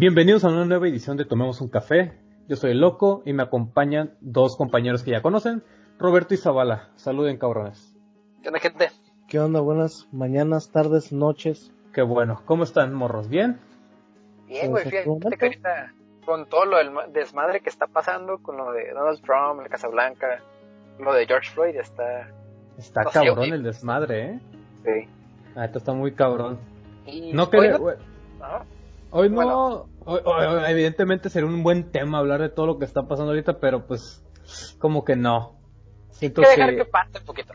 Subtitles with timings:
[0.00, 2.14] Bienvenidos a una nueva edición de Tomemos un Café.
[2.48, 5.62] Yo soy el Loco y me acompañan dos compañeros que ya conocen,
[5.98, 6.88] Roberto y Zavala.
[6.94, 7.94] Saluden, cabrones.
[8.40, 8.88] ¿Qué onda, gente?
[9.28, 9.60] ¿Qué onda?
[9.60, 11.70] Buenas mañanas, tardes, noches.
[11.92, 12.40] Qué bueno.
[12.46, 13.28] ¿Cómo están, morros?
[13.28, 13.60] ¿Bien?
[14.48, 14.84] Bien, güey.
[14.84, 15.92] Fíjate que ahorita
[16.24, 19.88] con todo lo del desmadre que está pasando, con lo de Donald Trump, la Casa
[19.88, 20.42] Blanca,
[20.98, 22.30] lo de George Floyd, está...
[22.78, 24.40] Está cabrón el desmadre, ¿eh?
[24.82, 25.08] Sí.
[25.54, 26.58] Ah, esto está muy cabrón.
[27.34, 27.76] no quería...
[27.76, 27.96] Hoy
[28.38, 28.79] no,
[30.68, 34.24] evidentemente sería un buen tema hablar de todo lo que está pasando ahorita, pero pues
[34.78, 35.56] como que no.
[36.10, 37.54] Siento hay que dejar que, pase un poquito.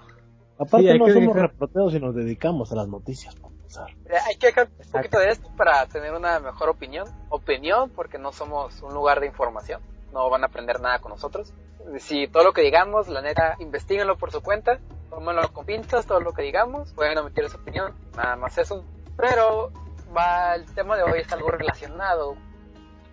[0.58, 3.54] Aparte no somos reporteros y nos dedicamos a las noticias, para
[3.86, 7.08] eh, Hay que dejar un poquito de esto para tener una mejor opinión.
[7.30, 9.82] Opinión, porque no somos un lugar de información.
[10.14, 11.52] No van a aprender nada con nosotros.
[12.00, 14.80] Si todo lo que digamos, la neta, investiguenlo por su cuenta.
[15.10, 16.94] Tómenlo con pinzas, todo lo que digamos.
[16.94, 17.94] Pueden omitir su opinión.
[18.16, 18.84] Nada más eso.
[19.18, 19.72] Pero
[20.16, 22.36] va, el tema de hoy es algo relacionado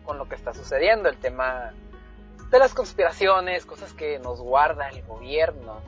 [0.05, 1.73] con lo que está sucediendo, el tema
[2.51, 5.81] de las conspiraciones, cosas que nos guarda el gobierno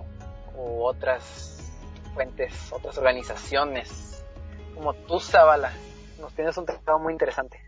[0.56, 1.72] u otras
[2.14, 4.24] fuentes, otras organizaciones,
[4.74, 5.72] como tú, Zavala.
[6.20, 7.58] Nos tienes un tratado muy interesante.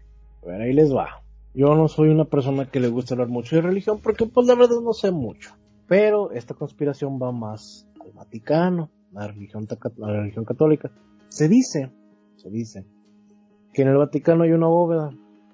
[0.42, 1.22] Bueno, ahí les va.
[1.53, 4.55] Yo no soy una persona que le gusta hablar mucho de religión porque pues la
[4.55, 5.55] verdad no sé mucho.
[5.88, 9.66] Pero esta conspiración va más al Vaticano, la religión,
[9.97, 10.91] la religión católica.
[11.28, 11.91] Se dice,
[12.36, 12.86] se dice,
[13.77, 15.10] que en el Vaticano hay una bóveda,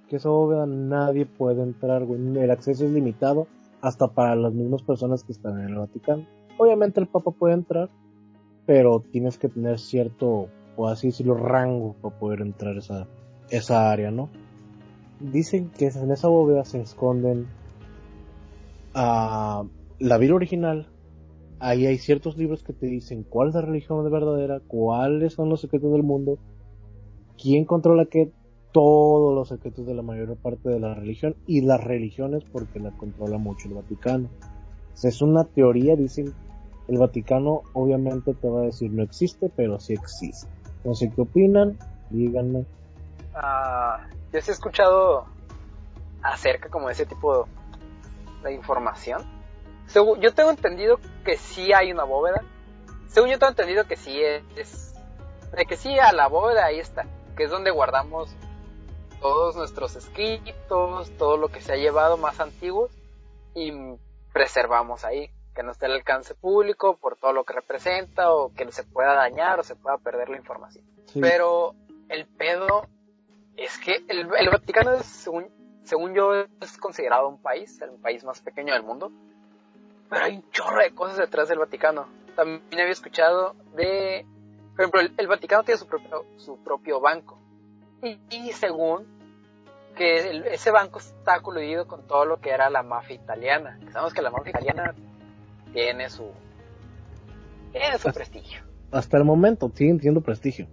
[0.09, 2.03] que esa bóveda nadie puede entrar.
[2.03, 3.49] El acceso es limitado
[3.81, 6.25] hasta para las mismas personas que están en el Vaticano.
[6.57, 7.91] Obviamente el Papa puede entrar,
[8.65, 13.09] pero tienes que tener cierto, o así decirlo, rango para poder entrar esa,
[13.51, 14.29] esa área, ¿no?
[15.19, 17.49] Dicen que en esa bóveda se esconden
[18.95, 19.65] a
[19.99, 20.87] la Biblia original.
[21.59, 25.49] Ahí hay ciertos libros que te dicen cuál es la religión de verdadera, cuáles son
[25.49, 26.39] los secretos del mundo
[27.41, 28.33] quién controla qué,
[28.73, 32.91] todos los secretos de la mayor parte de la religión y las religiones porque la
[32.93, 34.29] controla mucho el Vaticano.
[35.03, 36.35] es una teoría, dicen,
[36.89, 40.49] el Vaticano obviamente te va a decir no existe, pero sí existe.
[40.85, 41.79] No sé qué opinan,
[42.11, 42.65] díganme.
[43.35, 45.27] Ah, yo sí he escuchado
[46.23, 47.47] acerca como de ese tipo
[48.43, 49.23] de información.
[50.21, 52.43] yo tengo entendido que sí hay una bóveda.
[53.09, 54.95] Según yo tengo entendido que sí es,
[55.55, 57.07] de que sí a la bóveda ahí está
[57.37, 58.35] que es donde guardamos
[59.21, 62.91] todos nuestros escritos, todo lo que se ha llevado más antiguos
[63.55, 63.73] y
[64.33, 68.71] preservamos ahí, que no esté al alcance público por todo lo que representa o que
[68.73, 70.85] se pueda dañar o se pueda perder la información.
[71.21, 71.75] Pero
[72.09, 72.89] el pedo
[73.57, 75.49] es que el, Vaticano, es, según,
[75.85, 79.13] según yo, es considerado un país, el país más pequeño del mundo,
[80.09, 82.07] pero hay un chorro de cosas detrás del Vaticano.
[82.35, 84.27] También había escuchado de
[84.77, 87.39] por ejemplo, el, Vaticano tiene su propio, su propio banco.
[88.03, 89.07] Y, según
[89.95, 93.79] que ese banco está coludido con todo lo que era la mafia italiana.
[93.93, 94.95] Sabemos que la mafia italiana
[95.73, 96.31] tiene su,
[97.71, 98.63] tiene su prestigio.
[98.91, 100.67] Hasta el momento siguen teniendo prestigio.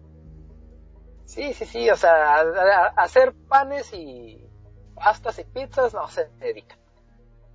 [1.26, 2.40] Sí, sí, sí, o sea,
[2.96, 4.44] hacer panes y
[4.96, 6.80] pastas y pizzas no se dedican.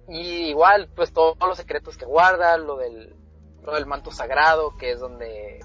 [0.08, 3.16] Y igual, pues todos los secretos que guarda, lo del,
[3.62, 5.60] lo del manto sagrado, que es donde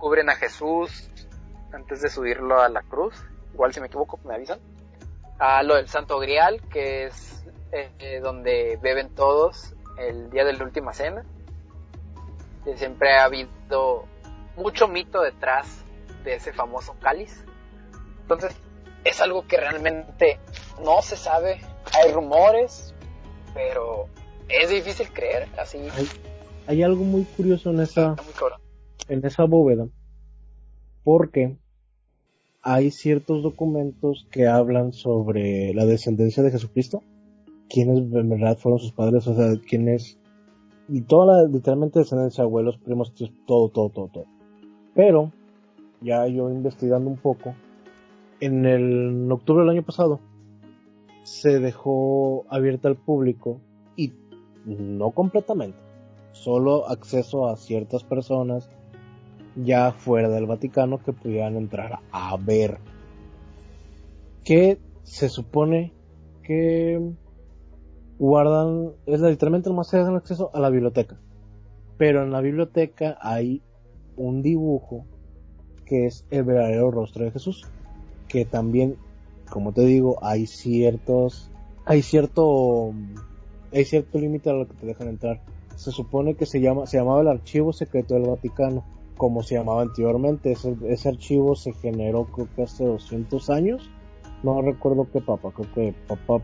[0.00, 1.08] cubren a Jesús
[1.72, 3.14] antes de subirlo a la cruz.
[3.52, 4.58] Igual si me equivoco me avisan.
[5.38, 10.64] A lo del Santo Grial, que es eh, donde beben todos el día de la
[10.64, 11.24] última cena.
[12.64, 14.04] Que siempre ha habido
[14.56, 15.84] mucho mito detrás
[16.24, 17.44] de ese famoso cáliz.
[18.22, 18.54] Entonces,
[19.04, 20.38] es algo que realmente
[20.82, 21.60] no se sabe.
[21.94, 22.94] Hay rumores,
[23.54, 24.08] pero
[24.48, 25.78] es difícil creer así.
[26.66, 28.14] Hay, algo muy curioso en esa,
[29.08, 29.88] en esa bóveda
[31.04, 31.56] porque
[32.62, 37.02] hay ciertos documentos que hablan sobre la descendencia de Jesucristo,
[37.68, 40.18] quiénes en verdad fueron sus padres, o sea, quiénes
[40.88, 43.14] y toda la literalmente descendencia, abuelos, primos,
[43.46, 44.24] todo, todo, todo, todo.
[44.94, 45.32] Pero
[46.00, 47.54] ya yo investigando un poco,
[48.40, 50.20] en el en octubre del año pasado
[51.22, 53.60] se dejó abierta al público
[53.96, 54.12] y
[54.64, 55.78] no completamente,
[56.32, 58.68] solo acceso a ciertas personas
[59.56, 62.78] ya fuera del Vaticano que pudieran entrar a ver.
[64.44, 65.92] Que se supone
[66.42, 67.00] que
[68.18, 71.18] guardan, es literalmente más se dan acceso a la biblioteca.
[71.96, 73.62] Pero en la biblioteca hay
[74.16, 75.04] un dibujo
[75.84, 77.66] que es el verdadero rostro de Jesús.
[78.28, 78.96] Que también,
[79.50, 81.50] como te digo, hay ciertos,
[81.84, 82.92] hay cierto,
[83.72, 85.40] hay cierto límite a lo que te dejan entrar.
[85.76, 88.84] Se supone que se llama, se llamaba el archivo secreto del Vaticano
[89.20, 90.52] como se llamaba anteriormente.
[90.52, 93.90] Ese, archivo se generó creo que hace 200 años
[94.42, 96.42] no recuerdo qué papa, creo que papa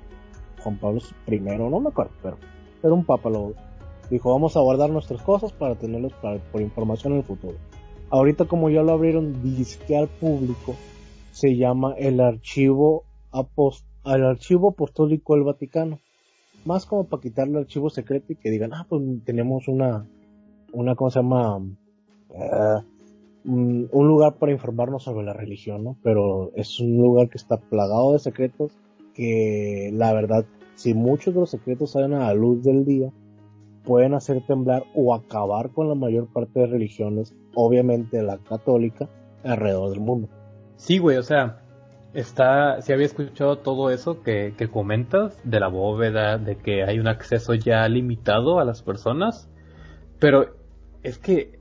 [0.63, 2.37] Juan Pablo I, no me acuerdo, pero
[2.83, 3.55] era un papa, lo
[4.11, 6.13] dijo, vamos a guardar nuestras cosas para tenerlos
[6.53, 7.57] por información en el futuro.
[8.11, 10.75] Ahorita como ya lo abrieron disque al público,
[11.33, 15.99] se llama el archivo apost el archivo apostólico del Vaticano.
[16.67, 20.07] Más como para quitarle archivo secreto y que digan, ah, pues tenemos una,
[20.75, 21.59] una, ¿cómo se llama?
[22.39, 22.83] Eh,
[23.45, 25.97] un, lugar para informarnos sobre la religión, ¿no?
[26.03, 28.73] Pero es un lugar que está plagado de secretos
[29.15, 30.45] que la verdad,
[30.75, 33.11] si muchos de los secretos salen a la luz del día,
[33.85, 39.09] pueden hacer temblar o acabar con la mayor parte de religiones, obviamente la católica,
[39.45, 40.29] alrededor del mundo.
[40.75, 41.63] Sí, güey, o sea,
[42.13, 46.99] está, si había escuchado todo eso que, que comentas, de la bóveda, de que hay
[46.99, 49.49] un acceso ya limitado a las personas,
[50.19, 50.57] pero
[51.03, 51.56] es que,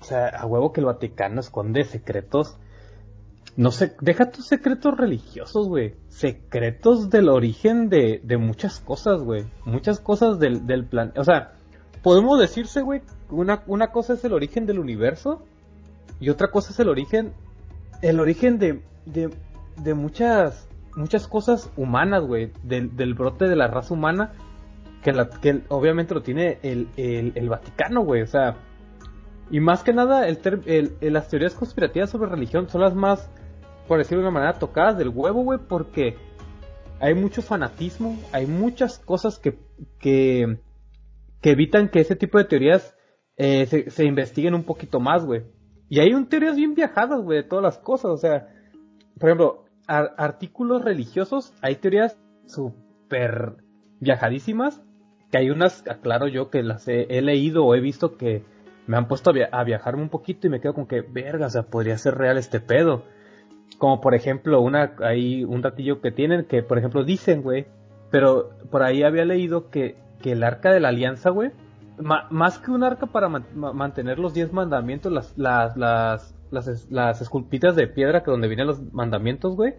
[0.00, 2.56] o sea, a huevo que el Vaticano esconde secretos.
[3.56, 5.94] No sé, deja tus secretos religiosos, güey.
[6.08, 9.44] Secretos del origen de, de muchas cosas, güey.
[9.64, 11.12] Muchas cosas del, del plan.
[11.16, 11.52] O sea,
[12.02, 15.42] podemos decirse, güey, una, una cosa es el origen del universo
[16.18, 17.32] y otra cosa es el origen,
[18.00, 19.30] el origen de, de,
[19.82, 22.52] de muchas, muchas cosas humanas, güey.
[22.62, 24.32] Del, del brote de la raza humana
[25.02, 28.22] que, la, que obviamente lo tiene el, el, el Vaticano, güey.
[28.22, 28.56] O sea,
[29.52, 33.30] y más que nada, el, el, las teorías conspirativas sobre religión son las más,
[33.86, 36.16] por decirlo de una manera, tocadas del huevo, güey, porque
[36.98, 39.58] hay mucho fanatismo, hay muchas cosas que,
[39.98, 40.58] que,
[41.42, 42.96] que evitan que ese tipo de teorías
[43.36, 45.42] eh, se, se, investiguen un poquito más, güey.
[45.90, 48.48] Y hay un teorías bien viajadas, güey, de todas las cosas, o sea,
[49.20, 53.56] por ejemplo, artículos religiosos, hay teorías súper
[54.00, 54.82] viajadísimas,
[55.30, 58.50] que hay unas, aclaro yo, que las he leído o he visto que
[58.86, 61.62] me han puesto a, viajarme un poquito y me quedo con que, verga, o sea,
[61.64, 63.04] podría ser real este pedo.
[63.78, 67.66] Como por ejemplo, una, hay un datillo que tienen que, por ejemplo, dicen, güey,
[68.10, 71.50] pero por ahí había leído que, que el arca de la alianza, güey,
[71.98, 77.76] más que un arca para mantener los diez mandamientos, las, las, las, las, las esculpitas
[77.76, 79.74] de piedra que donde vienen los mandamientos, güey,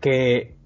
[0.00, 0.58] que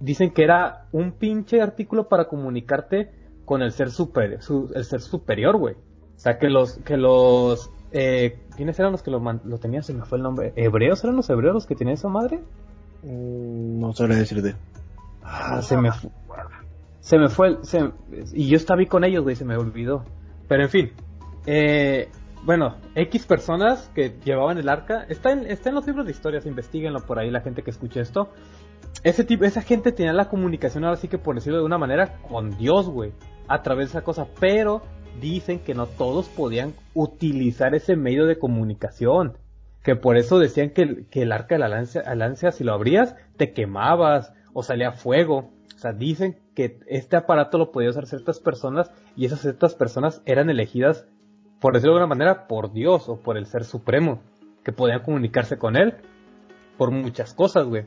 [0.00, 3.10] dicen que era un pinche artículo para comunicarte
[3.44, 4.38] con el ser super,
[4.74, 5.76] el ser superior, güey.
[6.20, 9.82] O sea, que los, que los, eh, ¿quiénes eran los que lo, lo tenían?
[9.82, 10.52] Se me fue el nombre.
[10.54, 12.40] ¿Hebreos eran los hebreos los que tenían esa madre?
[13.02, 14.54] Mm, no sabría decirte.
[15.22, 16.10] Ah, se me fue.
[17.00, 17.90] Se me fue, se,
[18.34, 20.04] y yo estaba ahí con ellos, güey, se me olvidó.
[20.46, 20.92] Pero en fin,
[21.46, 22.10] eh,
[22.44, 26.44] bueno, X personas que llevaban el arca, está en, está en los libros de historias,
[26.44, 28.28] investiguenlo por ahí la gente que escuche esto.
[29.04, 32.18] Ese tipo, esa gente tenía la comunicación ahora sí que por decirlo de una manera
[32.28, 33.14] con Dios, güey,
[33.48, 34.82] a través de esa cosa, pero
[35.20, 39.36] dicen que no todos podían utilizar ese medio de comunicación.
[39.82, 41.68] Que por eso decían que el, arca de la
[42.14, 45.50] lancia, si lo abrías, te quemabas o salía fuego.
[45.74, 50.20] O sea, dicen que este aparato lo podían usar ciertas personas y esas ciertas personas
[50.26, 51.06] eran elegidas,
[51.60, 54.20] por decirlo de alguna manera, por Dios o por el Ser Supremo,
[54.62, 55.94] que podían comunicarse con él
[56.76, 57.84] por muchas cosas, güey.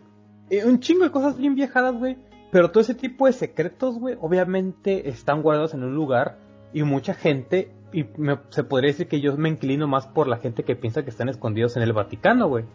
[0.66, 2.16] un chingo de cosas bien viajadas, güey.
[2.52, 6.38] Pero todo ese tipo de secretos, güey, obviamente están guardados en un lugar
[6.74, 8.06] y mucha gente, y
[8.50, 11.30] se podría decir que yo me inclino más por la gente que piensa que están
[11.30, 12.66] escondidos en el Vaticano, güey.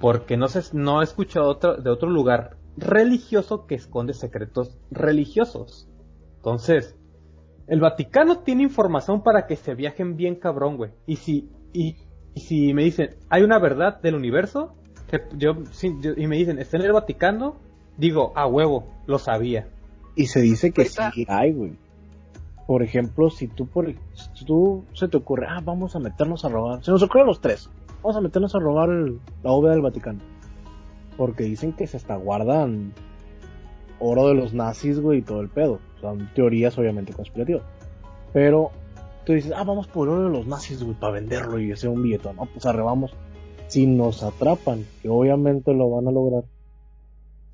[0.00, 5.88] Porque no, sé, no he escuchado otro, de otro lugar religioso que esconde secretos religiosos.
[6.36, 6.96] Entonces,
[7.66, 10.90] el Vaticano tiene información para que se viajen bien cabrón, güey.
[11.06, 11.96] Y si, y,
[12.34, 14.74] si me dicen, hay una verdad del universo,
[15.36, 15.56] yo,
[16.16, 17.56] y me dicen, está en el Vaticano,
[17.96, 19.68] digo, a huevo, lo sabía.
[20.16, 21.89] Y se dice que sí hay, güey
[22.70, 23.92] por ejemplo, si tú, por,
[24.46, 27.68] tú se te ocurre, ah, vamos a meternos a robar, se nos ocurren los tres,
[28.00, 30.20] vamos a meternos a robar la bóveda del Vaticano.
[31.16, 32.92] Porque dicen que se hasta guardan
[33.98, 35.80] oro de los nazis, güey, y todo el pedo.
[36.00, 37.64] Son teorías obviamente conspirativas.
[38.32, 38.70] Pero
[39.26, 42.04] tú dices, ah, vamos por oro de los nazis, güey, para venderlo y hacer un
[42.04, 42.32] billete.
[42.34, 43.16] No, pues arrebamos.
[43.66, 46.44] Si nos atrapan, que obviamente lo van a lograr,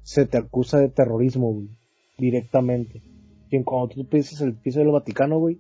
[0.03, 1.71] se te acusa de terrorismo, güey,
[2.19, 3.16] directamente
[3.51, 5.59] que cuando tú pises el piso del Vaticano, güey,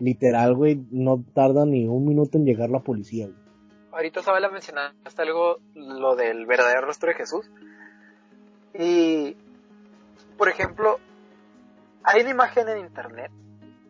[0.00, 3.38] literal, güey, no tarda ni un minuto en llegar la policía, güey.
[3.92, 7.50] Ahorita Sabela mencionaste algo, lo del verdadero rostro de Jesús.
[8.78, 9.36] Y,
[10.36, 11.00] por ejemplo,
[12.04, 13.32] hay una imagen en internet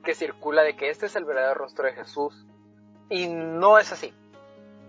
[0.03, 2.47] que circula de que este es el verdadero rostro de Jesús.
[3.11, 4.15] Y no es así.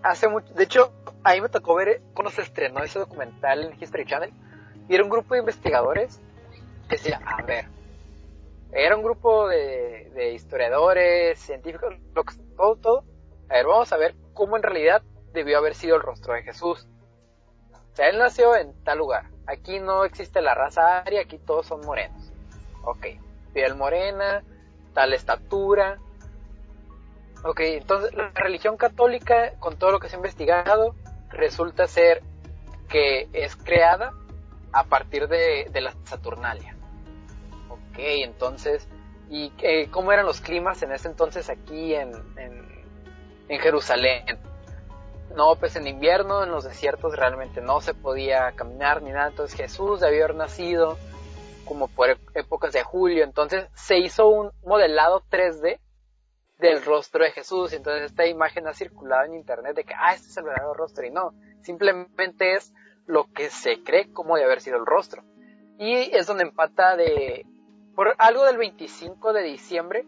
[0.03, 0.93] Hace mucho, de hecho,
[1.23, 4.31] ahí me tocó ver cuando se estrenó ese documental en History Channel.
[4.87, 6.21] Y era un grupo de investigadores
[6.87, 7.65] que decía, a ver,
[8.71, 11.95] era un grupo de, historiadores, científicos,
[12.55, 13.03] todo, todo.
[13.49, 15.01] A ver, vamos a ver cómo en realidad
[15.33, 16.87] debió haber sido el rostro de Jesús.
[17.93, 19.25] sea, él nació en tal lugar.
[19.47, 22.31] Aquí no existe la raza aria, aquí todos son morenos.
[22.83, 23.07] Ok,
[23.53, 24.43] piel morena,
[24.93, 25.97] tal estatura.
[27.43, 30.93] Ok, entonces la religión católica, con todo lo que se ha investigado,
[31.29, 32.21] resulta ser
[32.89, 34.13] que es creada
[34.71, 36.75] a partir de, la Saturnalia.
[38.01, 38.87] Entonces,
[39.29, 39.51] ¿y
[39.91, 44.39] cómo eran los climas en ese entonces aquí en, en Jerusalén?
[45.35, 49.55] No, pues en invierno, en los desiertos realmente no se podía caminar ni nada, entonces
[49.55, 50.97] Jesús debió haber nacido
[51.65, 55.79] como por épocas de julio, entonces se hizo un modelado 3D
[56.57, 60.29] del rostro de Jesús, entonces esta imagen ha circulado en internet de que, ah, este
[60.29, 62.73] es el verdadero rostro, y no, simplemente es
[63.05, 65.23] lo que se cree como de haber sido el rostro.
[65.77, 67.45] Y es donde empata de,
[67.99, 70.05] por algo del 25 de diciembre,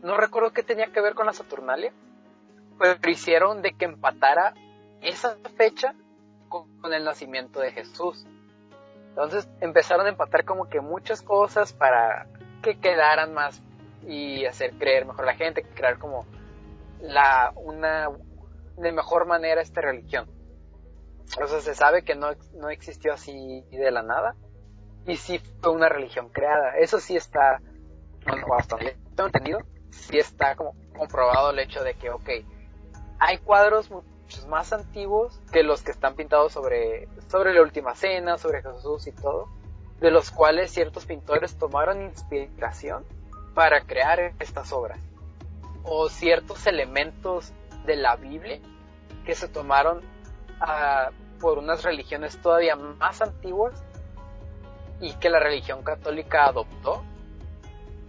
[0.00, 1.92] no recuerdo qué tenía que ver con la Saturnalia,
[2.78, 4.54] pero hicieron de que empatara
[5.00, 5.96] esa fecha
[6.48, 8.24] con, el nacimiento de Jesús.
[9.08, 12.28] Entonces empezaron a empatar como que muchas cosas para
[12.62, 13.60] que quedaran más
[14.06, 16.26] y hacer creer mejor a la gente, crear como
[17.00, 18.08] la una
[18.76, 20.30] de mejor manera esta religión.
[21.42, 24.36] O sea, se sabe que no, no existió así de la nada
[25.06, 26.76] y sí fue una religión creada.
[26.78, 27.60] Eso sí está,
[28.26, 29.60] bueno, hasta tengo entendido,
[29.90, 32.28] sí está como comprobado el hecho de que, ok,
[33.18, 38.38] hay cuadros muchos más antiguos que los que están pintados sobre, sobre la última cena,
[38.38, 39.48] sobre Jesús y todo,
[40.00, 43.04] de los cuales ciertos pintores tomaron inspiración
[43.54, 44.98] para crear estas obras.
[45.84, 47.52] O ciertos elementos
[47.86, 48.60] de la Biblia
[49.24, 50.02] que se tomaron
[50.60, 51.10] ah,
[51.40, 53.82] por unas religiones todavía más antiguas
[55.00, 57.02] y que la religión católica adoptó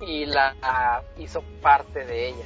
[0.01, 2.46] y la hizo parte de ella.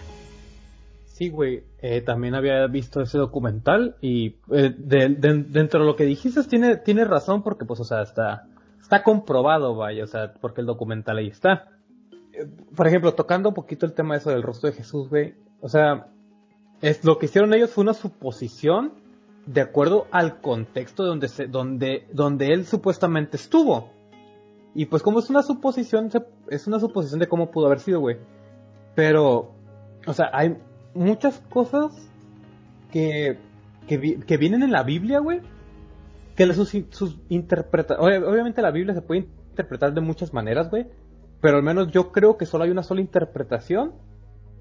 [1.06, 6.44] Sí, güey, eh, también había visto ese documental y eh, dentro de lo que dijiste
[6.46, 8.48] tiene, tiene razón porque pues, o sea, está,
[8.82, 11.68] está comprobado, vaya, o sea, porque el documental ahí está.
[12.34, 15.70] Eh, por ejemplo, tocando un poquito el tema eso del rostro de Jesús, güey, o
[15.70, 16.08] sea,
[16.82, 18.94] es, lo que hicieron ellos fue una suposición
[19.46, 23.92] de acuerdo al contexto de donde, se, donde, donde él supuestamente estuvo.
[24.74, 26.10] Y pues como es una suposición,
[26.50, 28.18] es una suposición de cómo pudo haber sido, güey.
[28.96, 29.54] Pero,
[30.08, 30.56] o sea, hay,
[30.94, 31.92] muchas cosas
[32.92, 33.38] que,
[33.88, 35.42] que, vienen en la Biblia, güey,
[36.36, 37.18] que sus, sus
[38.00, 40.88] obviamente la Biblia se puede interpretar de muchas maneras, güey,
[41.42, 43.94] pero al menos yo creo que solo hay una sola interpretación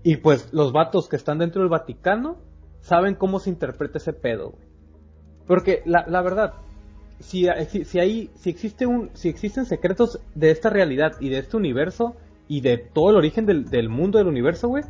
[0.02, 2.38] y pues los vatos que están dentro del Vaticano
[2.80, 4.64] saben cómo se interpreta ese pedo, güey.
[5.46, 6.54] Porque la, la verdad,
[7.20, 12.16] si, hay, si existe un, si existen secretos de esta realidad y de este universo
[12.48, 14.84] y de todo el origen del, del mundo del universo, güey,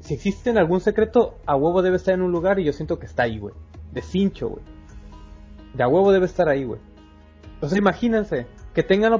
[0.00, 3.06] si existe algún secreto, a huevo debe estar en un lugar y yo siento que
[3.06, 3.54] está ahí, güey.
[3.92, 4.62] De cincho, güey.
[5.72, 6.80] De a huevo debe estar ahí, güey.
[7.66, 9.16] Sea, imagínense que tengan la,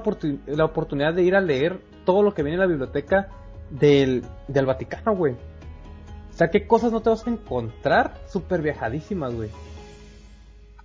[0.64, 3.29] oportunidad de ir a leer todo lo que viene en la biblioteca
[3.71, 5.33] del, del Vaticano, güey.
[5.33, 9.49] O sea, ¿qué cosas no te vas a encontrar súper viajadísimas, güey?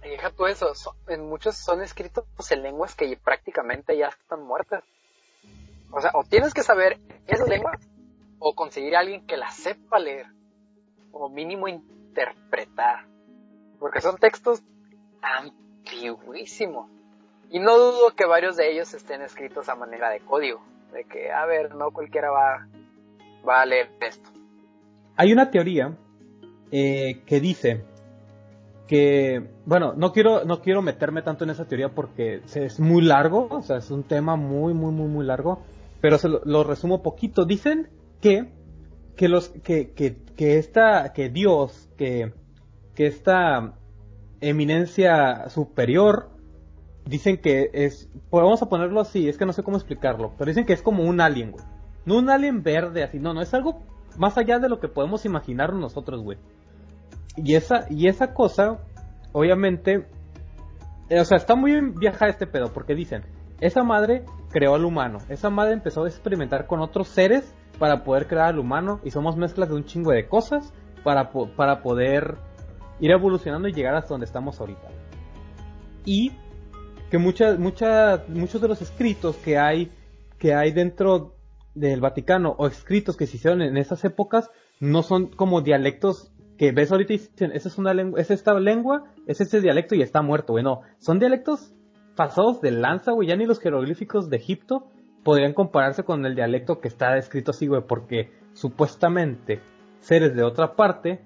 [0.10, 0.74] Deja tú eso,
[1.08, 4.84] en muchos son escritos en lenguas que prácticamente ya están muertas.
[5.92, 7.78] O sea, o tienes que saber esa lengua
[8.40, 10.26] o conseguir a alguien que la sepa leer,
[11.12, 13.06] o mínimo interpretar,
[13.80, 14.64] porque son textos
[15.22, 16.90] antiguísimos.
[17.52, 20.62] Y no dudo que varios de ellos estén escritos a manera de código,
[20.92, 22.68] de que, a ver, no cualquiera va,
[23.48, 24.30] va a leer esto.
[25.18, 25.96] Hay una teoría
[26.72, 27.84] eh, que dice
[28.90, 33.48] que, bueno, no quiero, no quiero meterme tanto en esa teoría porque es muy largo,
[33.52, 35.62] o sea, es un tema muy, muy, muy, muy largo,
[36.02, 37.46] pero se lo, resumo poquito.
[37.46, 37.88] Dicen
[38.20, 38.52] que,
[39.16, 42.34] que los, que, que, que esta, que Dios, que,
[42.96, 43.76] que esta
[44.42, 46.32] eminencia superior,
[47.06, 50.50] dicen que es, pues vamos a ponerlo así, es que no sé cómo explicarlo, pero
[50.50, 51.64] dicen que es como un alien, güey.
[52.06, 53.84] No un alien verde así, no, no, es algo
[54.18, 56.40] más allá de lo que podemos imaginar nosotros, güey.
[57.36, 58.80] Y esa, y esa cosa,
[59.32, 60.08] obviamente,
[61.10, 63.24] eh, o sea, está muy bien viajar este pedo, porque dicen,
[63.62, 68.28] esa madre creó al humano, esa madre empezó a experimentar con otros seres para poder
[68.28, 72.38] crear al humano y somos mezclas de un chingo de cosas para, para poder
[73.00, 74.90] ir evolucionando y llegar hasta donde estamos ahorita.
[76.06, 76.34] Y
[77.10, 79.92] que muchas, muchas, muchos de los escritos que hay,
[80.38, 81.36] que hay dentro
[81.74, 86.74] del Vaticano o escritos que se hicieron en esas épocas no son como dialectos que
[86.74, 90.22] ves ahorita y dicen, esa es una es esta lengua, es este dialecto y está
[90.22, 91.74] muerto, güey, no, son dialectos
[92.18, 94.90] pasados de lanza, güey, ya ni los jeroglíficos de Egipto
[95.24, 99.62] podrían compararse con el dialecto que está escrito así, güey, porque supuestamente
[100.02, 101.22] seres de otra parte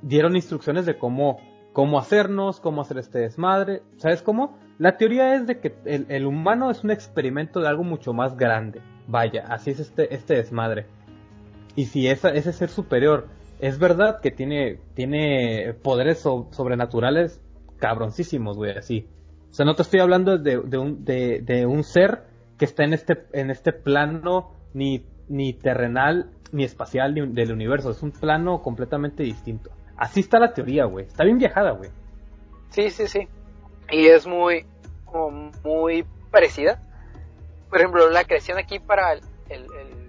[0.00, 1.36] dieron instrucciones de cómo,
[1.74, 3.82] cómo hacernos, cómo hacer este desmadre.
[3.98, 4.58] ¿Sabes cómo?
[4.78, 8.80] La teoría es de que el, humano es un experimento de algo mucho más grande.
[9.06, 10.86] Vaya, así es este, este desmadre.
[11.76, 13.28] Y si ese ser superior
[13.62, 17.40] es verdad que tiene, tiene poderes sobrenaturales
[17.78, 19.08] cabroncísimos, güey, así.
[19.52, 22.24] O sea, no te estoy hablando de, un, de, un ser
[22.58, 27.92] que está en este, en este plano ni, ni terrenal ni espacial del universo.
[27.92, 29.70] Es un plano completamente distinto.
[29.96, 31.06] Así está la teoría, güey.
[31.06, 31.90] Está bien viajada, güey.
[32.70, 33.28] Sí, sí, sí.
[33.92, 34.66] Y es muy,
[35.62, 36.82] muy parecida.
[37.70, 40.01] Por ejemplo, la creación aquí para el, el,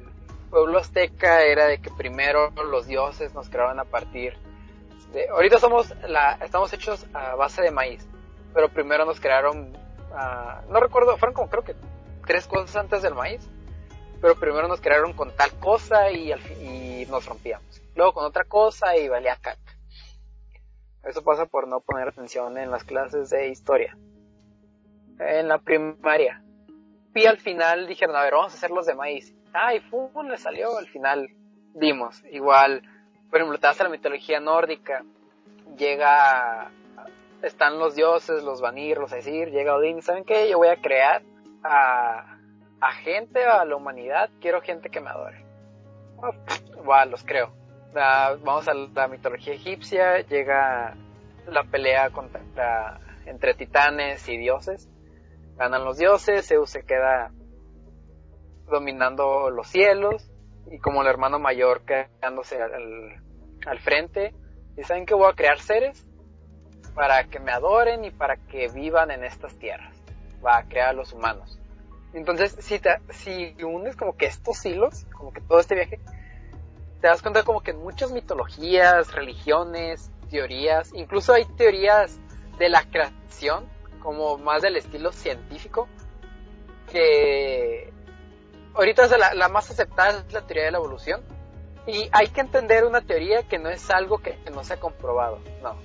[0.53, 4.38] pueblo azteca era de que primero los dioses nos creaban a partir
[5.12, 5.27] de...
[5.29, 8.07] Ahorita somos la, estamos hechos a base de maíz
[8.53, 9.75] pero primero nos crearon,
[10.13, 11.75] ah, no recuerdo, fueron como creo que
[12.25, 13.41] tres cosas antes del maíz,
[14.22, 17.81] pero primero nos crearon con tal cosa y, al y nos rompíamos.
[17.95, 19.60] Luego con otra cosa y valía caca.
[21.03, 23.98] Eso pasa por no poner atención en las clases de historia.
[25.19, 26.41] En la primaria.
[27.13, 29.36] Y al final dijeron, a ver, vamos a hacer los de maíz.
[29.53, 30.77] Ay, fum, le salió.
[30.77, 31.29] Al final
[31.74, 32.24] dimos.
[32.31, 32.81] Igual,
[33.29, 35.03] por ejemplo, te vas a la mitología nórdica.
[35.77, 36.72] Llega
[37.43, 40.50] están los dioses, los Vanir, los Aesir, llega Odín, ¿saben qué?
[40.50, 41.22] Yo voy a crear
[41.63, 42.38] a,
[42.79, 45.45] a gente, a la humanidad, quiero gente que me adore.
[46.17, 47.51] Oh, los creo.
[47.93, 50.95] vamos a la mitología egipcia, llega
[51.48, 54.89] la pelea contra, entre titanes y dioses.
[55.57, 57.31] Ganan los dioses, Zeus se queda
[58.70, 60.29] dominando los cielos
[60.72, 63.22] y como el hermano mayor quedándose al,
[63.65, 64.34] al frente.
[64.77, 66.05] ¿Y saben que voy a crear seres?
[66.93, 69.96] para que me adoren y para que vivan en estas tierras.
[70.46, 71.60] Va a crear a los humanos.
[72.13, 76.00] Entonces, si, te, si unes como que estos hilos, como que todo este viaje,
[77.01, 82.20] te das cuenta como que en muchas mitologías, religiones, teorías, incluso hay teorías
[82.60, 83.67] de la creación,
[84.01, 85.88] como más del estilo científico,
[86.91, 87.92] que
[88.73, 91.21] ahorita la, la más aceptada es la teoría de la evolución.
[91.86, 95.39] Y hay que entender una teoría que no es algo que no se ha comprobado,
[95.62, 95.75] no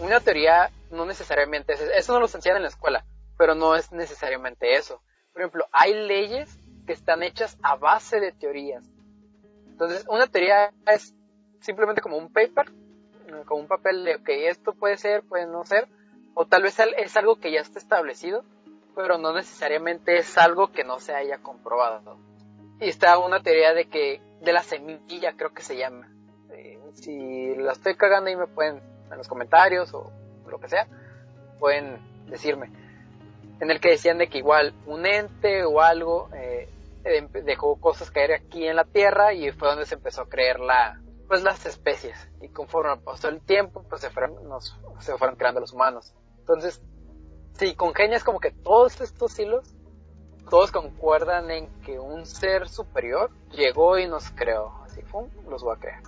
[0.00, 3.04] una teoría no necesariamente es eso, no lo enseñan en la escuela,
[3.36, 5.02] pero no es necesariamente eso.
[5.32, 8.84] Por ejemplo, hay leyes que están hechas a base de teorías.
[9.68, 11.14] Entonces, una teoría es
[11.60, 12.72] simplemente como un paper,
[13.46, 15.86] como un papel de, ok, esto puede ser, puede no ser,
[16.34, 18.44] o tal vez es algo que ya está establecido,
[18.94, 22.18] pero no necesariamente es algo que no se haya comprobado.
[22.80, 26.08] Y está una teoría de que, de la semilla creo que se llama.
[26.50, 30.10] Eh, si la estoy cagando y me pueden en los comentarios o
[30.48, 30.86] lo que sea,
[31.58, 31.98] pueden
[32.28, 32.70] decirme.
[33.60, 36.68] En el que decían de que igual un ente o algo eh,
[37.04, 40.60] em, dejó cosas caer aquí en la Tierra y fue donde se empezó a crear
[40.60, 42.30] la, pues las especies.
[42.40, 44.36] Y conforme pasó el tiempo, pues se fueron,
[45.00, 46.14] se fueron creando los humanos.
[46.38, 46.82] Entonces,
[47.54, 49.74] si congenias como que todos estos hilos,
[50.48, 54.72] todos concuerdan en que un ser superior llegó y nos creó.
[54.84, 56.02] Así, fue, los voy a crear.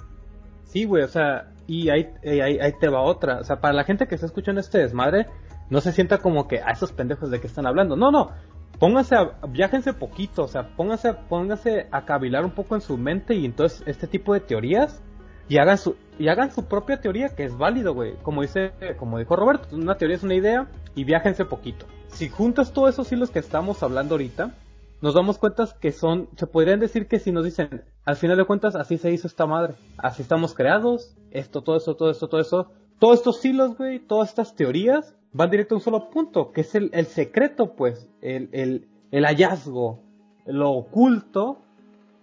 [0.65, 3.41] Sí, güey, o sea, y ahí, ahí, ahí, te va otra.
[3.41, 5.27] O sea, para la gente que está escuchando este desmadre,
[5.71, 7.97] no se sienta como que a esos pendejos de que están hablando.
[7.97, 8.31] No, no.
[8.79, 13.45] Pónganse a, poquito, o sea, pónganse, pónganse a cavilar un poco en su mente y
[13.45, 15.01] entonces este tipo de teorías
[15.49, 18.17] y hagan su, y hagan su propia teoría que es válido, güey.
[18.23, 21.87] Como dice, como dijo Roberto, una teoría es una idea y viajense poquito.
[22.09, 24.55] Si juntas todos esos hilos que estamos hablando ahorita,
[25.01, 28.45] nos damos cuenta que son, se podrían decir que si nos dicen, al final de
[28.45, 32.41] cuentas, así se hizo esta madre, así estamos creados, esto, todo eso, todo eso, todo
[32.41, 36.61] eso, todos estos hilos, güey, todas estas teorías van directo a un solo punto, que
[36.61, 39.99] es el, el secreto, pues, el, el, el hallazgo,
[40.47, 41.59] lo oculto,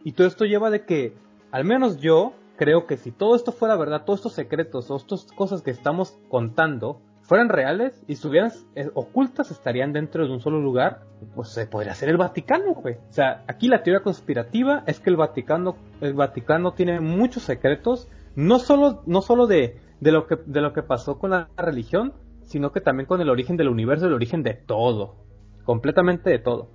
[0.04, 1.14] y todo esto lleva de que,
[1.52, 5.24] al menos yo, creo que si todo esto fuera verdad, todos estos secretos o estas
[5.34, 10.60] cosas que estamos contando, fueran reales y estuvieran eh, ocultas, estarían dentro de un solo
[10.60, 11.04] lugar,
[11.36, 12.96] pues se podría ser el Vaticano, güey.
[12.96, 18.10] O sea, aquí la teoría conspirativa es que el Vaticano, el Vaticano tiene muchos secretos,
[18.36, 22.14] no solo, no solo de, de lo que, de lo que pasó con la religión,
[22.46, 25.18] sino que también con el origen del universo, el origen de todo,
[25.66, 26.72] completamente de todo.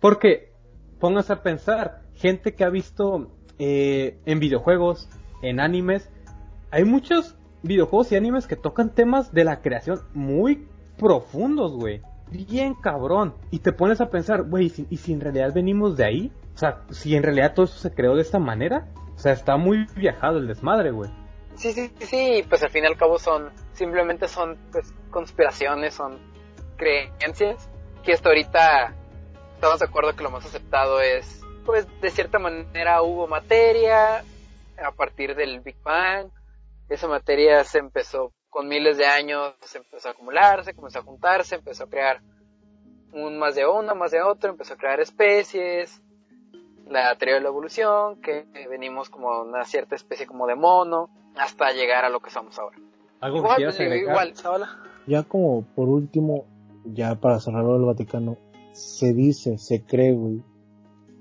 [0.00, 0.52] Porque,
[0.98, 5.08] pónganse a pensar, gente que ha visto eh, en videojuegos,
[5.42, 6.10] en animes,
[6.72, 12.02] hay muchos videojuegos y animes que tocan temas de la creación muy profundos, güey.
[12.30, 13.34] Bien cabrón.
[13.50, 16.32] Y te pones a pensar, güey, ¿y si en realidad venimos de ahí?
[16.54, 18.88] O sea, si en realidad todo eso se creó de esta manera.
[19.14, 21.10] O sea, está muy viajado el desmadre, güey.
[21.54, 26.18] Sí, sí, sí, pues al fin y al cabo son, simplemente son pues, conspiraciones, son
[26.76, 27.70] creencias,
[28.04, 28.94] que hasta ahorita
[29.54, 34.22] estamos de acuerdo que lo más aceptado es, pues de cierta manera hubo materia
[34.78, 36.28] a partir del Big Bang,
[36.88, 41.56] esa materia se empezó con miles de años se empezó a acumularse, comenzó a juntarse,
[41.56, 42.22] empezó a crear
[43.12, 46.02] un más de uno, más de otro, empezó a crear especies,
[46.88, 51.72] la teoría de la evolución, que venimos como una cierta especie como de mono, hasta
[51.72, 52.78] llegar a lo que somos ahora.
[53.20, 54.34] ¿Algo igual, igual,
[55.06, 56.46] Ya como por último,
[56.84, 58.38] ya para cerrarlo del Vaticano,
[58.72, 60.42] se dice, se cree, güey.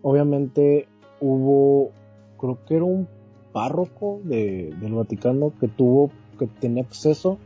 [0.02, 0.88] Obviamente
[1.20, 1.92] hubo,
[2.40, 3.10] creo que era un
[3.56, 7.38] párroco de, del Vaticano que tuvo, que tenía acceso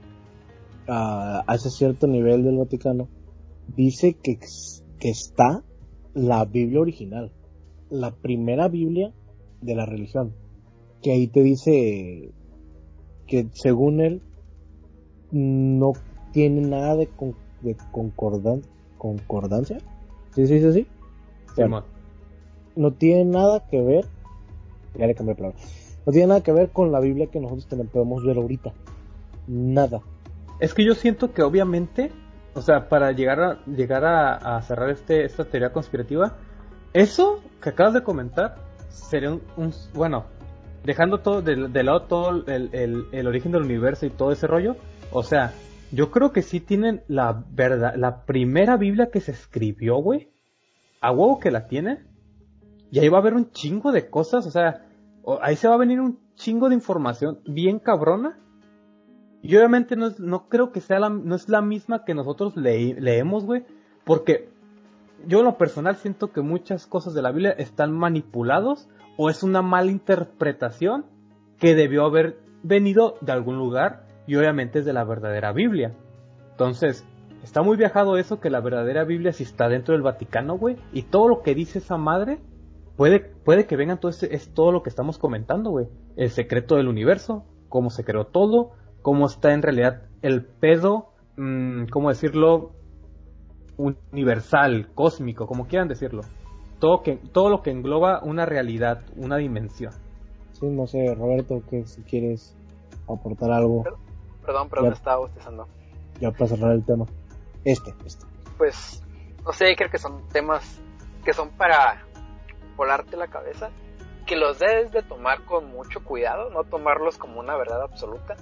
[0.87, 3.07] a, a ese cierto nivel del Vaticano.
[3.75, 4.39] Dice que,
[4.99, 5.63] que está
[6.15, 7.31] la Biblia original
[7.89, 9.11] la primera Biblia
[9.61, 10.33] de la religión,
[11.01, 12.31] que ahí te dice
[13.27, 14.21] que según él
[15.31, 15.93] no
[16.31, 17.09] tiene nada de,
[17.61, 19.79] de concordancia,
[20.35, 20.87] ¿sí se dice así?
[22.75, 24.05] no tiene nada que ver,
[24.97, 25.59] ya le cambié palabra,
[26.05, 28.73] no tiene nada que ver con la Biblia que nosotros tenemos, podemos ver ahorita,
[29.47, 30.01] nada.
[30.59, 32.11] Es que yo siento que obviamente,
[32.53, 36.37] o sea, para llegar a llegar a, cerrar este esta teoría conspirativa,
[36.93, 38.55] eso que acabas de comentar
[38.89, 40.25] sería un, bueno,
[40.83, 42.69] dejando todo de, lado todo el,
[43.11, 44.75] el, origen del universo y todo ese rollo,
[45.11, 45.53] o sea,
[45.91, 50.29] yo creo que sí tienen la verdad, la primera Biblia que se escribió, güey,
[51.01, 51.99] a huevo que la tiene,
[52.91, 54.88] y ahí va a haber un chingo de cosas, o sea,
[55.41, 58.37] ahí se va a venir un chingo de información bien cabrona,
[59.41, 63.45] y obviamente no, no creo que sea la, no es la misma que nosotros leemos,
[63.45, 63.63] güey,
[64.03, 64.49] porque
[65.27, 69.43] yo en lo personal siento que muchas cosas de la Biblia están manipulados o es
[69.43, 71.05] una mala interpretación
[71.57, 75.93] que debió haber venido de algún lugar y obviamente es de la verdadera Biblia.
[76.51, 77.05] Entonces,
[77.43, 81.03] está muy viajado eso que la verdadera Biblia si está dentro del Vaticano, güey, y
[81.03, 82.39] todo lo que dice esa madre
[82.99, 85.87] puede puede que vengan todo ese, es todo lo que estamos comentando, güey.
[86.17, 91.85] El secreto del universo, cómo se creó todo, cómo está en realidad el pedo, mmm,
[91.85, 92.73] cómo decirlo,
[93.77, 96.23] universal, cósmico, como quieran decirlo.
[96.79, 99.93] Todo, que, todo lo que engloba una realidad, una dimensión.
[100.51, 102.53] Sí, no sé, Roberto, que si quieres
[103.07, 103.81] aportar algo.
[104.45, 105.67] Perdón, pero me estaba bostezando.
[106.19, 107.05] Ya para cerrar el tema.
[107.63, 108.25] Este, este.
[108.57, 109.01] Pues,
[109.45, 110.81] no sé, creo que son temas
[111.23, 112.08] que son para
[112.79, 113.71] volarte la cabeza,
[114.25, 118.37] que los debes de tomar con mucho cuidado, no tomarlos como una verdad absoluta,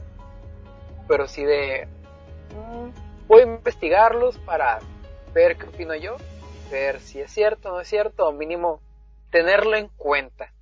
[1.08, 1.88] pero sí de...
[2.54, 2.90] Mm,
[3.28, 4.78] voy a investigarlos para
[5.34, 6.18] ver qué opino yo,
[6.70, 8.80] ver si es cierto o no es cierto, o mínimo
[9.32, 10.54] tenerlo en cuenta.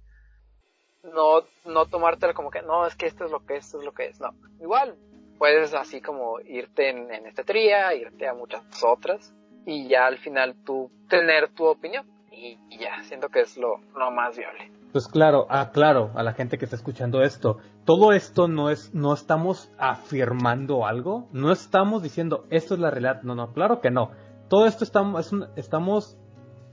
[1.04, 3.92] No, no tomártelo como que, no, es que esto es lo que esto es lo
[3.92, 4.22] que es.
[4.22, 4.30] No,
[4.62, 4.96] igual,
[5.38, 9.34] puedes así como irte en, esta teoría, irte a muchas otras,
[9.66, 12.15] y ya al final tú tener tu opinión.
[12.36, 14.72] Y, ya, siento que es lo, lo más viable.
[14.92, 19.14] Pues claro, aclaro a la gente que está escuchando esto, todo esto no es, no
[19.14, 24.12] estamos afirmando algo, no estamos diciendo esto es la realidad, no, no, claro que no
[24.48, 26.18] todo esto estamos, estamos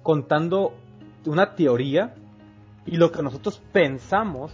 [0.02, 0.74] contando
[1.26, 2.14] una teoría
[2.84, 4.52] y lo que nosotros pensamos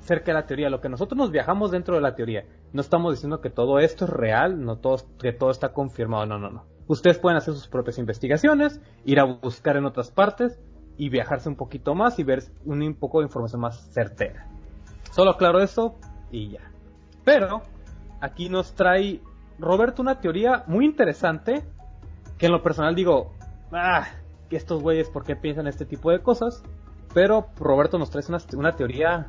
[0.00, 2.46] cerca de la teoría, lo que nosotros nos viajamos dentro de la teoría.
[2.72, 6.38] No estamos diciendo que todo esto es real, no todo, que todo está confirmado, no,
[6.38, 6.64] no, no.
[6.88, 10.58] Ustedes pueden hacer sus propias investigaciones, ir a buscar en otras partes
[10.96, 14.46] y viajarse un poquito más y ver un, poco de información más certera.
[15.10, 15.98] Solo aclaro eso
[16.30, 16.70] y ya.
[17.24, 17.62] Pero
[18.20, 19.20] aquí nos trae
[19.58, 21.64] Roberto una teoría muy interesante
[22.38, 23.34] que en lo personal digo,
[23.72, 24.06] ah,
[24.48, 26.62] que estos güeyes, ¿por qué piensan este tipo de cosas?
[27.14, 29.26] Pero Roberto nos trae una, una teoría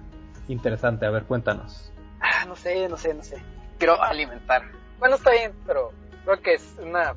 [0.48, 1.92] interesante, a ver, cuéntanos.
[2.22, 3.38] Ah, no sé, no sé, no sé.
[3.78, 4.64] Quiero alimentar.
[5.00, 5.92] Bueno, está bien, pero
[6.28, 7.16] creo que es una,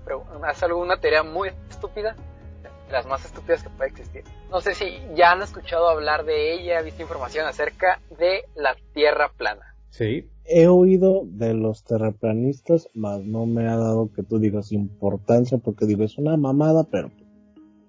[0.53, 2.15] es algo, una teoría muy estúpida,
[2.63, 4.23] de las más estúpidas que puede existir.
[4.51, 9.33] No sé si ya han escuchado hablar de ella, visto información acerca de la Tierra
[9.37, 9.75] plana.
[9.91, 15.59] Sí he oído de los terraplanistas, más no me ha dado que tú digas importancia,
[15.59, 17.11] porque digo, es una mamada, pero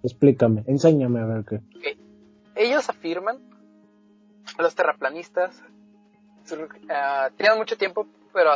[0.04, 1.62] explícame, enséñame a ver qué.
[2.56, 3.40] Ellos afirman,
[4.58, 5.60] los terraplanistas,
[6.52, 8.52] uh, tienen mucho tiempo, pero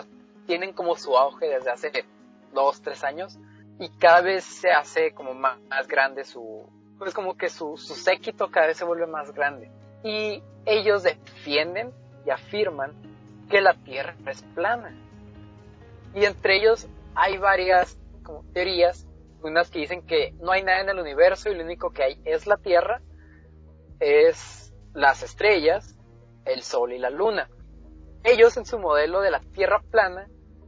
[0.45, 1.91] tienen como su auge desde hace
[2.55, 3.37] dos, tres años,
[3.79, 8.49] y cada vez se hace como más, grande su, pues como que su, su séquito
[8.49, 9.69] cada vez se vuelve más grande.
[10.03, 11.93] Y ellos defienden
[12.25, 12.93] y afirman
[13.49, 14.95] que la Tierra es plana.
[16.13, 17.97] Y entre ellos hay varias
[18.53, 19.07] teorías,
[19.41, 22.21] unas que dicen que no hay nada en el universo y lo único que hay
[22.25, 23.01] es la Tierra,
[23.99, 25.95] es las estrellas,
[26.45, 27.49] el Sol y la Luna.
[28.23, 30.27] Ellos en su modelo de la Tierra plana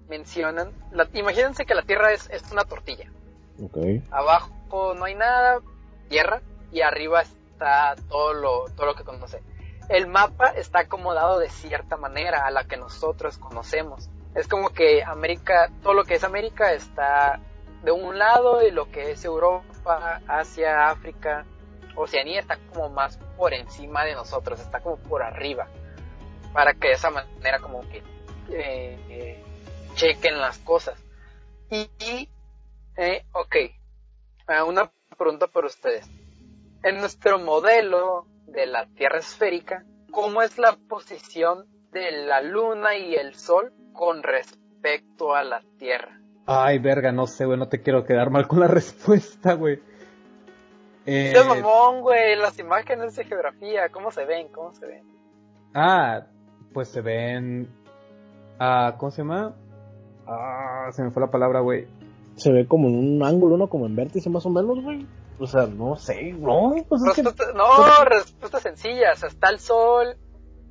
[0.09, 3.09] mencionan, la, imagínense que la Tierra es, es una tortilla.
[4.11, 5.59] Abajo no hay nada,
[6.09, 6.41] tierra,
[6.71, 9.41] y arriba está todo lo, todo lo que conoce
[9.89, 14.09] el mapa está acomodado de cierta manera a la que nosotros conocemos.
[14.35, 17.39] Es como que América, todo lo que es América está
[17.83, 21.45] de un lado y lo que es Europa, Asia, África,
[21.95, 25.67] Oceanía está como más por encima de nosotros, está como por arriba,
[26.53, 28.03] para que de esa manera como que
[28.49, 29.43] eh, eh,
[29.97, 31.03] chequen las cosas.
[31.69, 32.29] Y,
[32.95, 33.55] eh, ok,
[34.67, 36.09] una pregunta para ustedes.
[36.83, 43.15] En nuestro modelo de la Tierra esférica, ¿cómo es la posición de la Luna y
[43.15, 46.21] el Sol con respecto a la Tierra?
[46.45, 49.81] Ay, verga, no sé, güey, no te quiero quedar mal con la respuesta, güey.
[51.05, 51.33] Eh...
[51.45, 54.49] mamón, güey, las imágenes de geografía, ¿cómo se ven?
[54.49, 55.03] ¿Cómo se ven?
[55.73, 56.21] Ah,
[56.73, 57.67] pues se ven...
[58.59, 59.55] Ah, ¿cómo se llama?
[60.27, 61.87] Ah, se me fue la palabra, güey.
[62.35, 63.67] Se ve como en un ángulo, ¿no?
[63.67, 65.05] Como en vértice más o menos, güey.
[65.39, 66.75] O sea, no sé, no.
[66.87, 67.01] Pues
[67.55, 69.13] No, respuesta sencilla.
[69.13, 70.17] O sea, está el Sol,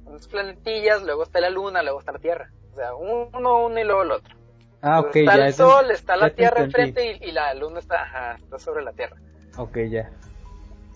[0.05, 2.51] unas planetillas, luego está la Luna, luego está la Tierra.
[2.73, 4.37] O sea, uno, uno y luego el otro.
[4.83, 5.47] Ah, ok, está ya.
[5.47, 9.16] el Sol, está la Tierra enfrente y, la Luna está, está sobre la Tierra.
[9.57, 10.11] Ok, ya.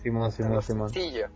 [0.02, 0.90] Simón, Simón, Simón.
[0.90, 1.28] Sencillo.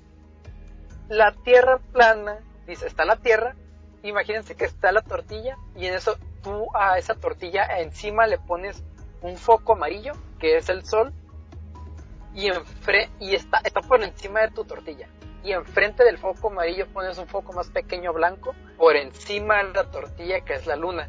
[1.08, 3.54] La Tierra plana, dice, está la Tierra,
[4.02, 8.84] imagínense que está la tortilla y en eso tú a esa tortilla encima le pones
[9.22, 11.12] un foco amarillo, que es el sol,
[12.34, 12.50] y,
[13.18, 15.08] y está, está por encima de tu tortilla.
[15.42, 19.90] Y enfrente del foco amarillo pones un foco más pequeño blanco por encima de la
[19.90, 21.08] tortilla que es la luna.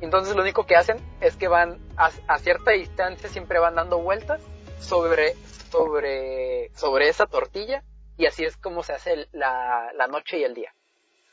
[0.00, 4.40] Entonces lo único que hacen es que van a, cierta distancia, siempre van dando vueltas
[4.80, 5.34] sobre,
[5.70, 7.84] sobre, sobre esa tortilla
[8.16, 10.74] y así es como se hace la, la noche y el día.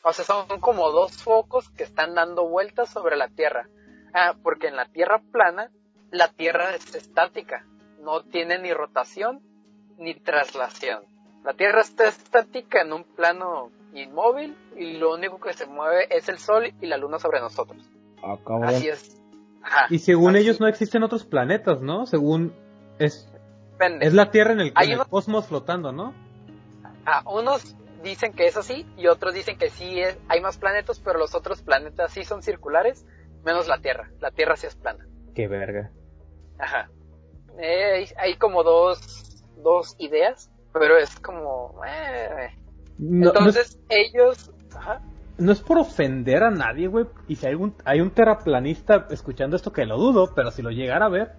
[0.04, 3.68] O sea, son como dos focos que están dando vueltas sobre la Tierra.
[4.14, 5.72] Ah, porque en la Tierra plana,
[6.12, 7.66] la Tierra es estática.
[8.02, 9.42] No tiene ni rotación
[9.98, 11.04] ni traslación.
[11.44, 16.30] La Tierra está estática en un plano inmóvil y lo único que se mueve es
[16.30, 17.90] el Sol y la Luna sobre nosotros.
[18.24, 19.18] Ah, Así es.
[19.90, 22.06] y según ellos no existen otros planetas, ¿no?
[22.06, 22.54] Según
[23.00, 23.30] es
[24.02, 26.14] es la Tierra en el, el cosmos flotando, ¿no?
[27.06, 31.00] Ah, unos dicen que es así y otros dicen que sí es, hay más planetas,
[31.00, 33.06] pero los otros planetas sí son circulares,
[33.44, 34.12] menos la Tierra.
[34.20, 35.06] La Tierra sí es plana.
[35.36, 35.92] Qué verga.
[36.58, 36.90] Ajá.
[37.60, 41.82] Eh, hay como dos, dos ideas, pero es como...
[41.86, 42.50] Eh.
[43.00, 44.52] Entonces ellos...
[44.76, 45.02] Ajá.
[45.38, 47.06] No es por ofender a nadie, güey.
[47.30, 50.70] Y si hay un, hay un terraplanista escuchando esto que lo dudo, pero si lo
[50.70, 51.32] llegara a ver,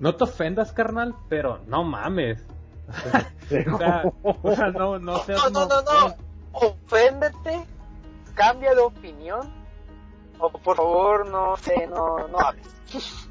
[0.00, 2.44] no te ofendas, carnal, pero no mames.
[4.22, 6.14] o sea, no, no, no, no, no, no,
[6.52, 7.64] oféndete,
[8.34, 9.50] cambia de opinión,
[10.38, 12.66] o por favor, no sé, no, no hables.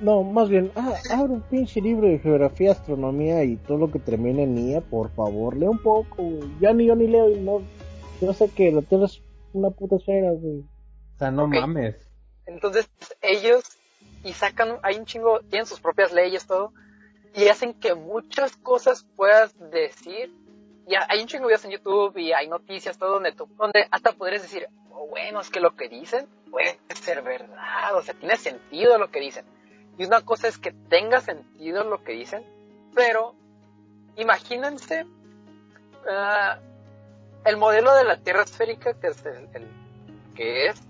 [0.00, 3.98] No, más bien, ah, abre un pinche libro de geografía, astronomía y todo lo que
[3.98, 7.60] termine en IA, por favor, lee un poco, ya ni yo ni leo y no,
[8.22, 9.20] yo sé que la Tierra es
[9.52, 10.60] una puta esfera, güey.
[10.60, 11.96] O sea, no mames.
[12.46, 12.88] Entonces,
[13.20, 13.64] ellos,
[14.24, 16.72] y sacan, hay un chingo, tienen sus propias leyes, todo,
[17.34, 20.32] y hacen que muchas cosas puedas decir.
[20.86, 23.86] Y hay un chingo de videos en YouTube y hay noticias, todo donde tú, donde
[23.90, 28.14] hasta podrías decir, oh, bueno, es que lo que dicen puede ser verdad, o sea,
[28.14, 29.44] tiene sentido lo que dicen.
[29.98, 32.44] Y una cosa es que tenga sentido lo que dicen,
[32.94, 33.34] pero
[34.16, 35.06] imagínense
[36.08, 36.58] ah,
[37.44, 39.68] el modelo de la Tierra esférica, que es el, el,
[40.34, 40.80] que es,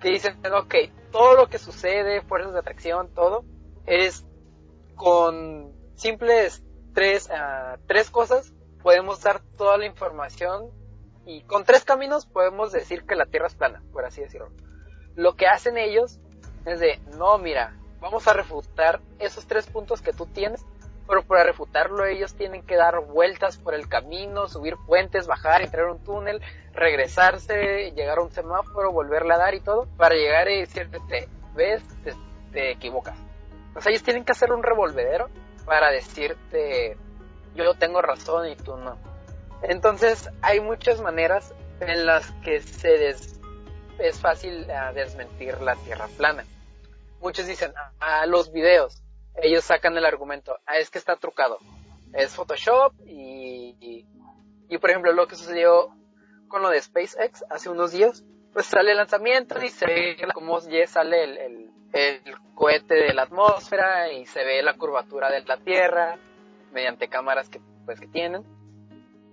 [0.00, 0.74] que dicen, ok,
[1.10, 3.44] todo lo que sucede, fuerzas de atracción, todo,
[3.86, 4.24] es
[5.02, 6.62] con simples
[6.94, 8.52] tres, uh, tres cosas
[8.84, 10.70] podemos dar toda la información
[11.26, 14.50] y con tres caminos podemos decir que la Tierra es plana, por así decirlo.
[15.16, 16.20] Lo que hacen ellos
[16.66, 20.64] es de, no, mira, vamos a refutar esos tres puntos que tú tienes,
[21.08, 25.88] pero para refutarlo ellos tienen que dar vueltas por el camino, subir puentes, bajar, entrar
[25.88, 26.40] a un túnel,
[26.74, 31.82] regresarse, llegar a un semáforo, volverle a dar y todo, para llegar y decirte, ves,
[32.52, 33.16] te equivocas.
[33.74, 35.28] O sea, ellos tienen que hacer un revolvedero
[35.64, 36.96] para decirte,
[37.54, 38.98] yo tengo razón y tú no.
[39.62, 43.10] Entonces, hay muchas maneras en las que se
[43.98, 46.44] es fácil uh, desmentir la tierra plana.
[47.20, 49.02] Muchos dicen, a los videos,
[49.36, 51.58] ellos sacan el argumento, ah, es que está trucado,
[52.12, 54.04] es Photoshop y,
[54.68, 55.94] y, por ejemplo lo que sucedió
[56.48, 60.58] con lo de SpaceX hace unos días, pues sale el lanzamiento y se ve como
[60.60, 62.20] ya sale el el
[62.54, 66.16] cohete de la atmósfera y se ve la curvatura de la Tierra
[66.72, 68.44] mediante cámaras que, pues, que tienen.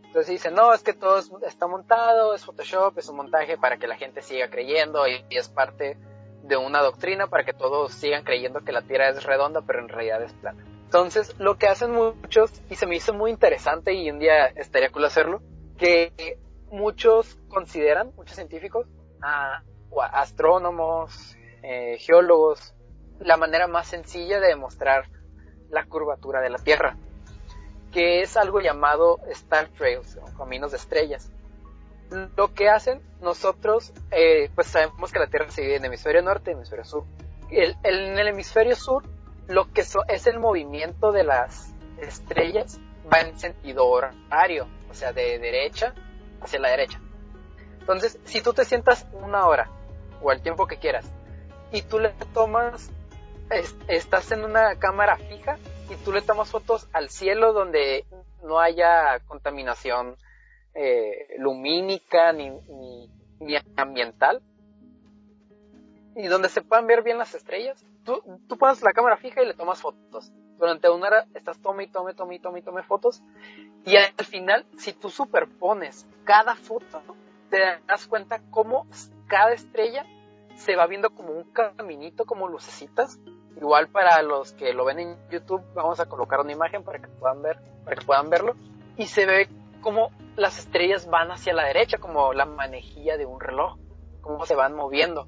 [0.04, 3.88] Entonces dicen, no, es que todo está montado, es Photoshop, es un montaje para que
[3.88, 5.98] la gente siga creyendo y, es parte
[6.44, 9.90] de una doctrina para que todos sigan creyendo que la Tierra es redonda, pero en
[9.90, 10.66] realidad es plana.
[10.86, 14.92] Entonces, lo que hacen muchos, y se me hizo muy interesante y un día estaría
[14.92, 15.44] cool hacerlo,
[15.78, 16.40] que
[16.72, 18.88] muchos consideran, muchos científicos,
[19.22, 19.62] a
[20.12, 22.74] astrónomos, eh, geólogos,
[23.20, 25.10] la manera más sencilla de demostrar
[25.70, 26.98] la curvatura de la Tierra,
[27.92, 31.32] que es algo llamado Star Trails, o caminos de estrellas.
[32.36, 36.52] Lo que hacen nosotros, eh, pues sabemos que la Tierra se divide en hemisferio norte
[36.52, 37.04] y hemisferio sur.
[37.52, 39.04] El, en el hemisferio sur,
[39.48, 42.80] lo que es el movimiento de las estrellas
[43.12, 45.94] va en sentido horario, o sea, de derecha
[46.42, 47.00] hacia la derecha.
[47.80, 49.70] Entonces, si tú te sientas una hora
[50.22, 51.12] o el tiempo que quieras
[51.72, 52.92] y tú le tomas,
[53.88, 55.58] estás en una cámara fija
[55.90, 58.06] y tú le tomas fotos al cielo donde
[58.44, 60.16] no haya contaminación
[60.74, 62.50] eh, lumínica ni,
[63.40, 64.42] ni, ambiental
[66.16, 69.46] y donde se puedan ver bien las estrellas, tú, tú pones la cámara fija y
[69.46, 70.32] le tomas fotos.
[70.58, 73.24] Durante una hora estás tome y tome, tome y tome y tome fotos
[73.86, 77.02] y al final, si tú superpones cada foto,
[77.50, 78.86] te das cuenta cómo
[79.28, 80.06] cada estrella
[80.60, 83.18] se va viendo como un caminito, como lucecitas.
[83.56, 87.08] Igual para los que lo ven en YouTube, vamos a colocar una imagen para que
[87.08, 88.56] puedan ver, para que puedan verlo.
[88.98, 89.50] Y se ve
[89.82, 93.78] como las estrellas van hacia la derecha, como la manejilla de un reloj,
[94.22, 95.28] cómo se van moviendo.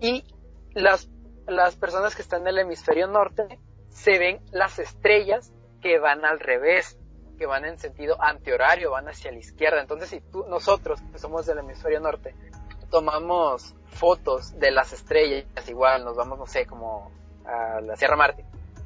[0.00, 0.24] Y
[0.72, 1.10] las,
[1.46, 5.52] las personas que están en el hemisferio norte se ven las estrellas
[5.82, 6.96] que van al revés
[7.40, 9.80] que van en sentido antihorario, van hacia la izquierda.
[9.80, 12.34] Entonces, si tú, nosotros, que somos del hemisferio norte,
[12.90, 17.10] tomamos fotos de las estrellas, igual nos vamos, no sé, como
[17.44, 18.44] a la Sierra Marte,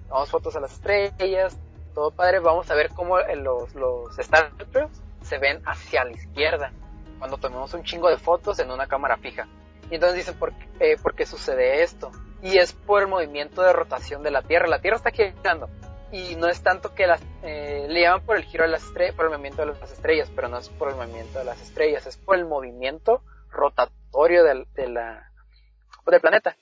[0.08, 1.56] tomamos fotos a las estrellas,
[1.94, 6.72] todo padre, vamos a ver cómo los, los se ven hacia la izquierda
[7.18, 9.46] cuando tomamos un chingo de fotos en una cámara fija.
[9.90, 12.10] Y entonces dicen, ¿por qué, eh, ¿por qué sucede esto?
[12.42, 14.66] Y es por el movimiento de rotación de la Tierra.
[14.66, 15.68] La Tierra está girando,
[16.14, 19.14] y no es tanto que las eh, le llaman por el giro de las estrellas,
[19.16, 22.06] por el movimiento de las estrellas, pero no es por el movimiento de las estrellas,
[22.06, 23.20] es por el movimiento
[23.54, 26.56] rotatorio del, del planeta.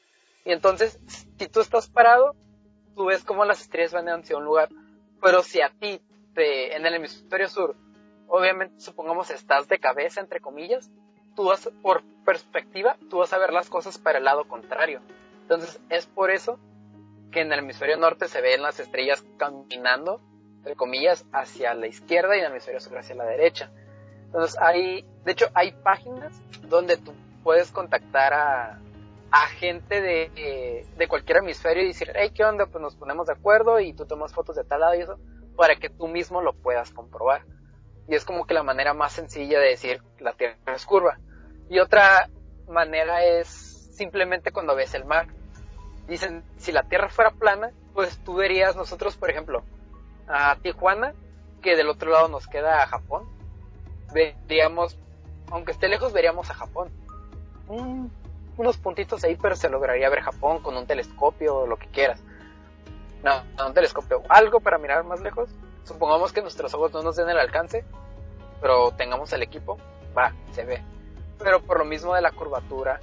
[0.44, 0.98] Y entonces,
[1.38, 2.34] si tú estás parado,
[2.94, 4.68] tú ves cómo las estrellas van hacia un lugar,
[5.20, 6.00] pero si a ti,
[6.34, 7.76] te, en el hemisferio sur,
[8.28, 10.90] obviamente, supongamos, estás de cabeza, entre comillas,
[11.36, 15.00] tú vas, por perspectiva, tú vas a ver las cosas para el lado contrario.
[15.42, 16.58] Entonces, es por eso
[17.30, 20.20] que en el hemisferio norte se ven las estrellas caminando,
[20.58, 23.70] entre comillas, hacia la izquierda y en el hemisferio sur hacia la derecha.
[24.32, 26.32] Entonces hay, de hecho, hay páginas
[26.68, 27.12] donde tú
[27.44, 28.78] puedes contactar a,
[29.58, 32.66] gente de, de cualquier hemisferio y decir, hey, ¿qué onda?
[32.66, 35.18] Pues nos ponemos de acuerdo y tú tomas fotos de tal lado y eso,
[35.56, 37.44] para que tú mismo lo puedas comprobar.
[38.08, 41.18] Y es como que la manera más sencilla de decir la Tierra es curva.
[41.70, 42.28] Y otra
[42.68, 43.48] manera es
[43.94, 45.28] simplemente cuando ves el mar
[46.08, 49.64] dicen, si la Tierra fuera plana, pues tú verías nosotros, por ejemplo,
[50.26, 51.14] a Tijuana,
[51.62, 53.28] que del otro lado nos queda a Japón.
[54.12, 54.98] Veríamos,
[55.50, 56.90] aunque esté lejos, veríamos a Japón.
[58.56, 62.20] unos puntitos ahí, pero se lograría ver Japón con un telescopio o lo que quieras.
[63.22, 65.48] No, no un telescopio, algo para mirar más lejos.
[65.84, 67.84] Supongamos que nuestros ojos no nos den el alcance,
[68.60, 69.78] pero tengamos el equipo,
[70.16, 70.82] va, se ve.
[71.38, 73.00] Pero por lo mismo de la curvatura,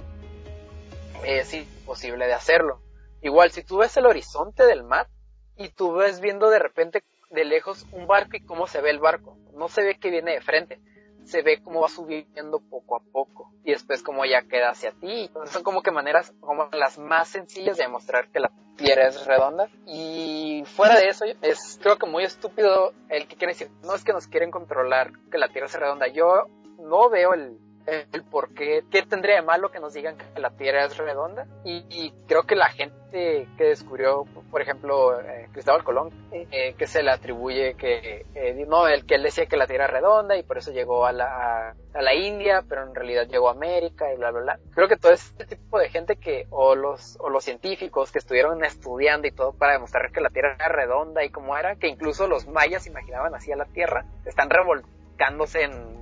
[1.24, 2.80] es imposible de hacerlo.
[3.22, 5.08] Igual, si tú ves el horizonte del mar
[5.56, 8.98] y tú ves viendo de repente de lejos un barco y cómo se ve el
[8.98, 10.80] barco, no se ve que viene de frente,
[11.24, 15.24] se ve cómo va subiendo poco a poco y después cómo ya queda hacia ti.
[15.26, 19.26] Entonces son como que maneras como las más sencillas de demostrar que la Tierra es
[19.26, 23.94] redonda y fuera de eso es creo que muy estúpido el que quiere decir, no
[23.94, 26.08] es que nos quieren controlar que la Tierra es redonda.
[26.08, 26.46] Yo
[26.78, 27.58] no veo el
[27.90, 31.46] el por qué, qué tendría de malo que nos digan que la Tierra es redonda.
[31.64, 37.02] Y, creo que la gente que descubrió, por ejemplo, eh, Cristóbal Colón, eh, que se
[37.02, 40.44] le atribuye que, eh, no, el que él decía que la Tierra es redonda y
[40.44, 44.16] por eso llegó a la, a, la India, pero en realidad llegó a América y
[44.16, 44.58] bla, bla, bla.
[44.74, 48.64] Creo que todo este tipo de gente que, o los, o los científicos que estuvieron
[48.64, 52.28] estudiando y todo para demostrar que la Tierra era redonda y cómo era, que incluso
[52.28, 55.99] los mayas imaginaban así a la Tierra, están revolcándose en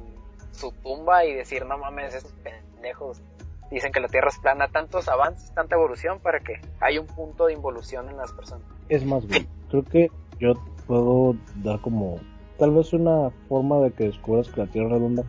[0.59, 3.23] su tumba y decir, no mames, estos pendejos
[3.71, 7.47] dicen que la Tierra es plana, tantos avances, tanta evolución para que haya un punto
[7.47, 8.67] de involución en las personas.
[8.89, 10.09] Es más, güey, creo que
[10.41, 10.55] yo
[10.87, 12.19] puedo dar como
[12.59, 15.25] tal vez una forma de que descubras que la Tierra es redonda.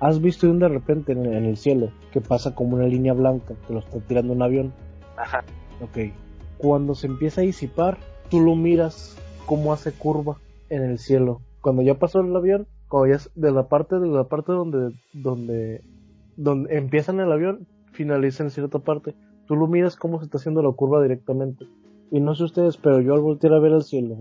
[0.00, 3.78] ¿Has visto de repente en, el cielo que pasa como una línea blanca que lo
[3.78, 4.74] está tirando un avión?
[5.16, 5.42] Ajá.
[5.80, 6.12] Ok.
[6.58, 7.96] Cuando se empieza a disipar,
[8.30, 10.36] tú lo miras como hace curva
[10.68, 11.40] en el cielo.
[11.62, 15.82] Cuando ya pasó el avión, ya de la parte de la parte donde donde
[16.36, 19.14] donde empiezan el avión finaliza en cierta parte
[19.46, 21.66] tú lo miras cómo se está haciendo la curva directamente
[22.10, 24.16] y no sé ustedes pero yo al voltear a ver el cielo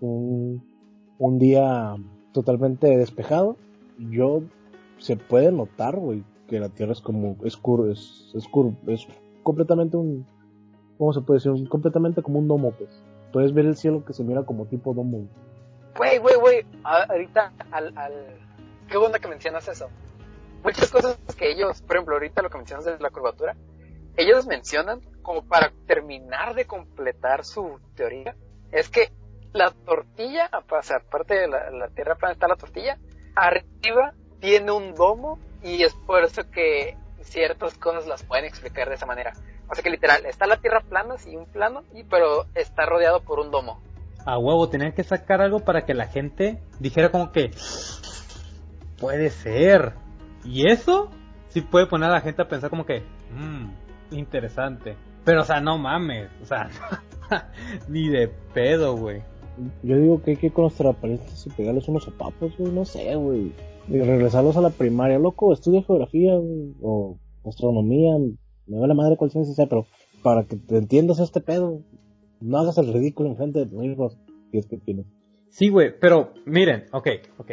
[0.00, 0.62] un,
[1.18, 1.96] un día
[2.32, 3.56] totalmente despejado
[3.98, 4.42] yo
[4.98, 7.58] se puede notar güey que la Tierra es como, es
[7.90, 8.48] es, es,
[8.86, 9.08] es
[9.42, 10.26] completamente un,
[10.98, 11.68] ¿cómo se puede decir?
[11.68, 13.02] completamente como un domo, pues.
[13.32, 15.26] Puedes ver el cielo que se mira como tipo domo.
[15.96, 17.94] Güey, güey, güey, ahorita, al,
[18.88, 19.88] qué onda que mencionas eso.
[20.62, 23.54] Muchas cosas que ellos, por ejemplo, ahorita lo que mencionas de la curvatura,
[24.16, 28.34] ellos mencionan como para terminar de completar su teoría,
[28.72, 29.12] es que
[29.52, 32.98] la tortilla, aparte de la, la tierra plana está la tortilla,
[33.36, 38.96] arriba tiene un domo y es por eso que ciertas cosas las pueden explicar de
[38.96, 39.32] esa manera.
[39.68, 43.22] O sea que literal, está la tierra plana, sí, un plano, y, pero está rodeado
[43.22, 43.80] por un domo.
[44.24, 47.50] A huevo, tenían que sacar algo para que la gente dijera como que
[48.98, 49.94] puede ser.
[50.44, 51.10] Y eso
[51.48, 53.02] sí puede poner a la gente a pensar como que,
[53.32, 53.70] mmm,
[54.16, 54.96] interesante.
[55.24, 56.68] Pero, o sea, no mames, o sea,
[57.88, 59.22] ni de pedo, güey.
[59.82, 63.14] Yo digo que hay que con los terraplanistas y pegarles unos zapapos, güey, no sé,
[63.14, 63.52] güey.
[63.88, 68.12] Y regresarlos a la primaria, loco, estudia geografía, güey, o astronomía,
[68.66, 69.86] me va la madre cuál sea, pero
[70.22, 71.82] para que te entiendas este pedo,
[72.44, 74.18] no hagas el ridículo en frente de tus hijos,
[74.50, 75.06] si es que tienes.
[75.48, 77.52] Sí, güey, pero miren, ok, ok.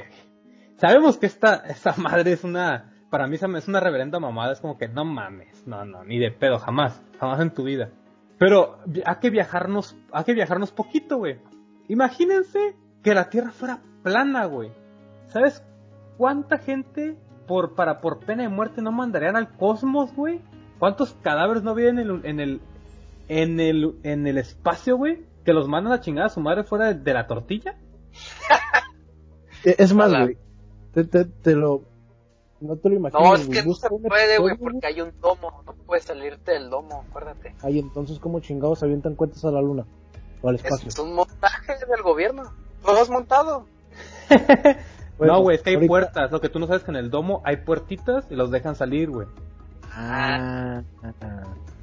[0.78, 4.78] Sabemos que esta, esta madre es una, para mí es una reverenda mamada, es como
[4.78, 7.90] que no mames, no, no, ni de pedo, jamás, jamás en tu vida.
[8.38, 11.38] Pero hay que viajarnos, hay que viajarnos poquito, güey.
[11.88, 14.72] Imagínense que la Tierra fuera plana, güey.
[15.28, 15.64] ¿Sabes
[16.18, 17.18] cuánta gente
[17.48, 20.42] por, para, por pena de muerte no mandarían al cosmos, güey?
[20.80, 22.62] ¿Cuántos cadáveres no vienen en el, en el,
[23.32, 25.24] en el, en el espacio, güey?
[25.46, 27.76] Que los mandan a chingar a su madre fuera de, la tortilla.
[29.64, 30.40] Eh, es más, güey.
[30.92, 31.84] Te, te, lo,
[32.62, 33.24] no te lo imaginas.
[33.24, 35.62] No, es que no se puede, güey, porque hay un domo.
[35.68, 37.54] No puedes salirte del domo, acuérdate.
[37.62, 39.86] Ay, entonces, ¿cómo chingados avientan cuentas a la luna?
[40.42, 40.88] O al espacio.
[40.88, 42.52] Es un montaje del gobierno.
[42.84, 43.68] Lo has montado.
[45.20, 46.32] no, güey, es que hay puertas.
[46.32, 48.76] Lo que tú no sabes es que en el domo hay puertitas y los dejan
[48.76, 49.28] salir, güey.
[49.92, 50.82] Ah,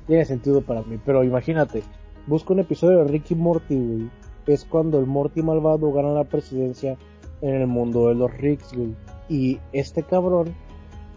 [0.09, 1.83] tiene sentido para mí, pero imagínate,
[2.27, 4.11] busca un episodio de Ricky Morty, güey.
[4.47, 6.97] Es cuando el Morty malvado gana la presidencia
[7.43, 8.95] en el mundo de los Ricks, güey.
[9.29, 10.55] Y este cabrón,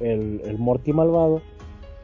[0.02, 1.42] el, el Morty malvado,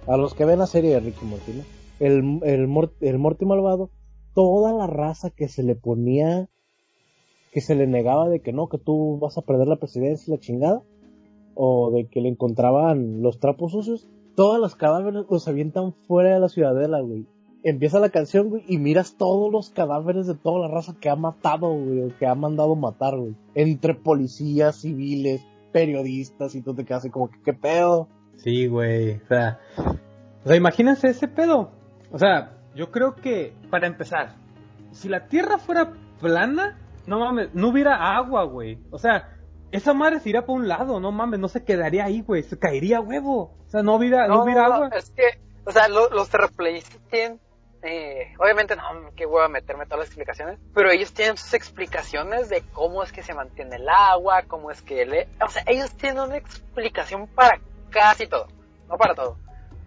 [0.07, 1.63] a los que ven la serie de Ricky Morty, ¿no?
[1.99, 3.89] El, el, el Morty malvado,
[4.33, 6.47] toda la raza que se le ponía,
[7.51, 10.37] que se le negaba de que no, que tú vas a perder la presidencia y
[10.37, 10.83] la chingada,
[11.53, 14.07] o de que le encontraban los trapos sucios,
[14.37, 17.25] todos los cadáveres los avientan fuera de la ciudadela, güey.
[17.63, 21.15] Empieza la canción, güey, y miras todos los cadáveres de toda la raza que ha
[21.15, 23.35] matado, güey, que ha mandado matar, güey.
[23.55, 28.09] Entre policías, civiles, periodistas, y tú te quedas así como que, ¿qué pedo?
[28.35, 29.59] Sí, güey, o sea,
[30.45, 31.71] o sea, imagínense ese pedo.
[32.11, 34.35] O sea, yo creo que, para empezar,
[34.91, 36.77] si la tierra fuera plana,
[37.07, 38.77] no mames, no hubiera agua, güey.
[38.91, 39.35] O sea,
[39.71, 42.57] esa madre se iría por un lado, no mames, no se quedaría ahí, güey, se
[42.57, 43.53] caería huevo.
[43.67, 44.89] O sea, no hubiera, no, hubiera agua.
[44.95, 47.39] Es que, o sea, los terraplanistas tienen,
[47.83, 48.83] eh, obviamente no,
[49.15, 53.11] que voy a meterme todas las explicaciones, pero ellos tienen sus explicaciones de cómo es
[53.11, 57.27] que se mantiene el agua, cómo es que le, o sea, ellos tienen una explicación
[57.27, 57.59] para
[57.89, 58.47] casi todo,
[58.87, 59.37] no para todo,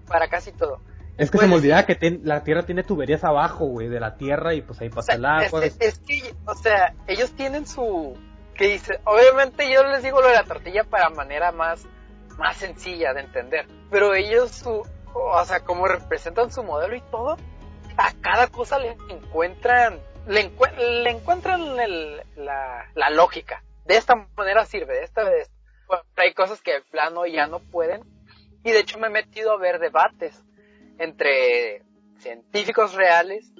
[0.06, 0.80] para casi todo.
[1.16, 4.16] Es que se me pues, olvidaba que la Tierra tiene tuberías abajo, güey, de la
[4.16, 5.64] Tierra y pues ahí pasa el agua.
[5.66, 8.16] es, que, o sea, ellos tienen su,
[8.60, 11.82] que dice, obviamente yo les digo lo de la tortilla para manera más,
[12.36, 17.38] más sencilla de entender, pero ellos su, o sea, como representan su modelo y todo,
[17.96, 21.74] a cada cosa le encuentran, le, le encuentran
[22.36, 23.64] la, la, lógica.
[23.86, 25.50] De esta manera sirve, de esta vez.
[26.16, 28.02] hay cosas que de plano ya no pueden.
[28.62, 30.38] Y de hecho me he metido a ver debates
[30.98, 31.82] entre
[32.18, 33.54] científicos reales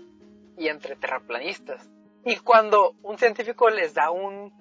[0.58, 1.88] y entre terraplanistas.
[2.26, 4.52] Y cuando un científico les da un,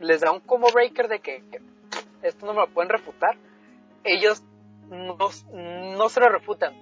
[0.00, 1.42] les da un combo breaker de que
[2.22, 3.36] esto no me lo pueden refutar,
[4.04, 4.42] ellos
[4.88, 5.16] no,
[5.52, 6.74] no se lo refutan.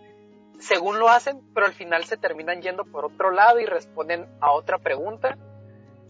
[0.58, 4.52] Según lo hacen, pero al final se terminan yendo por otro lado y responden a
[4.52, 5.36] otra pregunta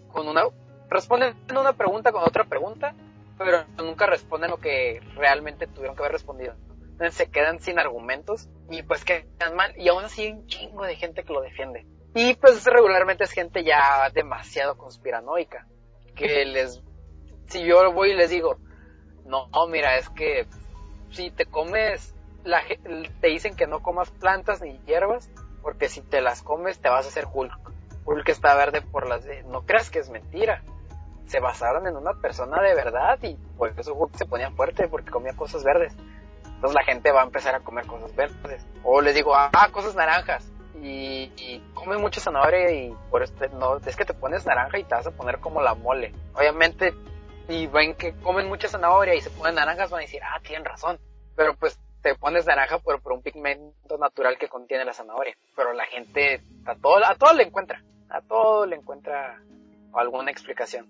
[0.09, 0.45] con una
[0.89, 2.95] responden una pregunta con otra pregunta,
[3.37, 6.55] pero nunca responden lo que realmente tuvieron que haber respondido.
[6.93, 10.85] Entonces se quedan sin argumentos y pues quedan mal y aún así hay un chingo
[10.85, 11.87] de gente que lo defiende.
[12.15, 15.67] Y pues regularmente es gente ya demasiado conspiranoica,
[16.17, 16.83] que les
[17.49, 18.57] si yo voy y les digo,
[19.27, 20.47] no, mira, es que
[21.11, 22.63] si te comes, la,
[23.21, 25.31] te dicen que no comas plantas ni hierbas,
[25.63, 27.53] porque si te las comes te vas a hacer Hulk.
[28.05, 29.43] Hulk está verde por las de...
[29.45, 30.63] No creas que es mentira.
[31.27, 35.11] Se basaron en una persona de verdad y por eso Hulk se ponía fuerte porque
[35.11, 35.95] comía cosas verdes.
[36.47, 38.67] Entonces la gente va a empezar a comer cosas verdes.
[38.83, 40.51] O les digo, ah, cosas naranjas.
[40.81, 44.85] Y, y come mucha zanahoria y por este, no, es que te pones naranja y
[44.85, 46.15] te vas a poner como la mole.
[46.35, 46.95] Obviamente
[47.49, 50.65] y ven que comen mucha zanahoria y se ponen naranjas, van a decir, ah, tienen
[50.65, 50.99] razón.
[51.35, 55.35] Pero pues te pones naranja por, por un pigmento natural que contiene la zanahoria.
[55.57, 59.41] Pero la gente, a todo, a todo le encuentra, a todo le encuentra
[59.95, 60.87] alguna explicación.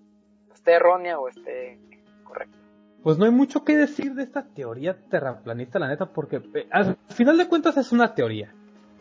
[0.53, 1.79] Esté errónea o esté
[2.25, 2.59] correcta.
[3.03, 6.97] Pues no hay mucho que decir de esta teoría terraplanista, la neta, porque eh, al
[7.11, 8.53] final de cuentas es una teoría.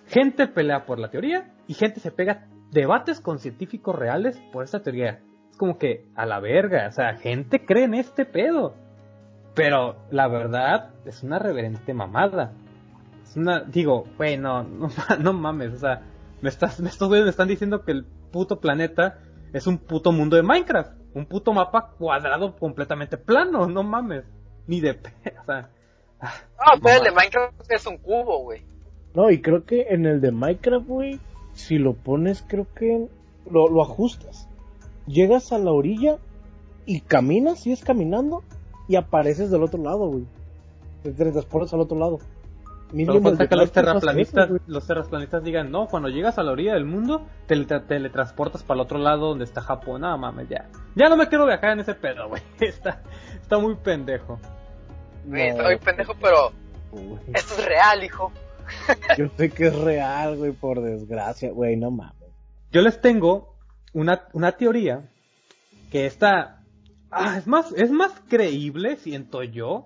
[0.07, 4.81] Gente pelea por la teoría y gente se pega debates con científicos reales por esta
[4.81, 5.19] teoría.
[5.57, 8.75] Como que a la verga, o sea, gente cree en este pedo.
[9.55, 12.53] Pero la verdad es una reverente mamada.
[13.23, 14.63] Es una, digo, güey, no,
[15.19, 16.03] no, mames, o sea,
[16.41, 19.17] me estás, estos güeyes me están diciendo que el puto planeta
[19.53, 20.91] es un puto mundo de Minecraft.
[21.15, 24.25] Un puto mapa cuadrado completamente plano, no mames.
[24.67, 24.91] Ni de
[25.41, 25.69] o sea.
[26.19, 26.33] Ah,
[26.75, 28.61] no, pero el de Minecraft es un cubo, güey.
[29.15, 31.19] No, y creo que en el de Minecraft, güey,
[31.53, 33.07] si lo pones, creo que
[33.49, 34.46] lo, lo ajustas.
[35.07, 36.17] Llegas a la orilla
[36.85, 38.43] y caminas, sigues caminando
[38.87, 40.25] y apareces del otro lado, güey.
[41.03, 42.19] Te transportas al otro lado.
[42.89, 46.85] Solo falta que los terraplanistas, los terraplanistas digan, no, cuando llegas a la orilla del
[46.85, 50.01] mundo, te teletransportas para el otro lado donde está Japón.
[50.01, 50.69] No mames, ya.
[50.95, 52.41] Ya no me quiero viajar en ese pedo, güey.
[52.61, 53.01] Está,
[53.41, 54.39] está muy pendejo.
[55.25, 56.51] Güey, está muy pendejo, pero
[57.33, 58.31] esto es real, hijo.
[59.17, 62.29] Yo sé que es real, güey, por desgracia, güey, no mames.
[62.71, 63.56] Yo les tengo
[63.99, 65.09] una, una teoría
[65.91, 66.57] que está
[67.09, 69.85] Ah, es más, es más creíble, siento yo.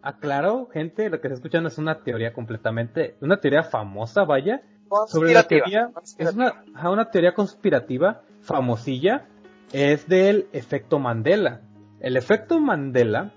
[0.00, 4.62] Aclaro, gente, lo que se escuchan es una teoría completamente, una teoría famosa, vaya,
[5.06, 9.28] sobre la teoría, es una, una teoría conspirativa famosilla,
[9.72, 11.60] es del efecto Mandela.
[12.00, 13.32] El efecto Mandela,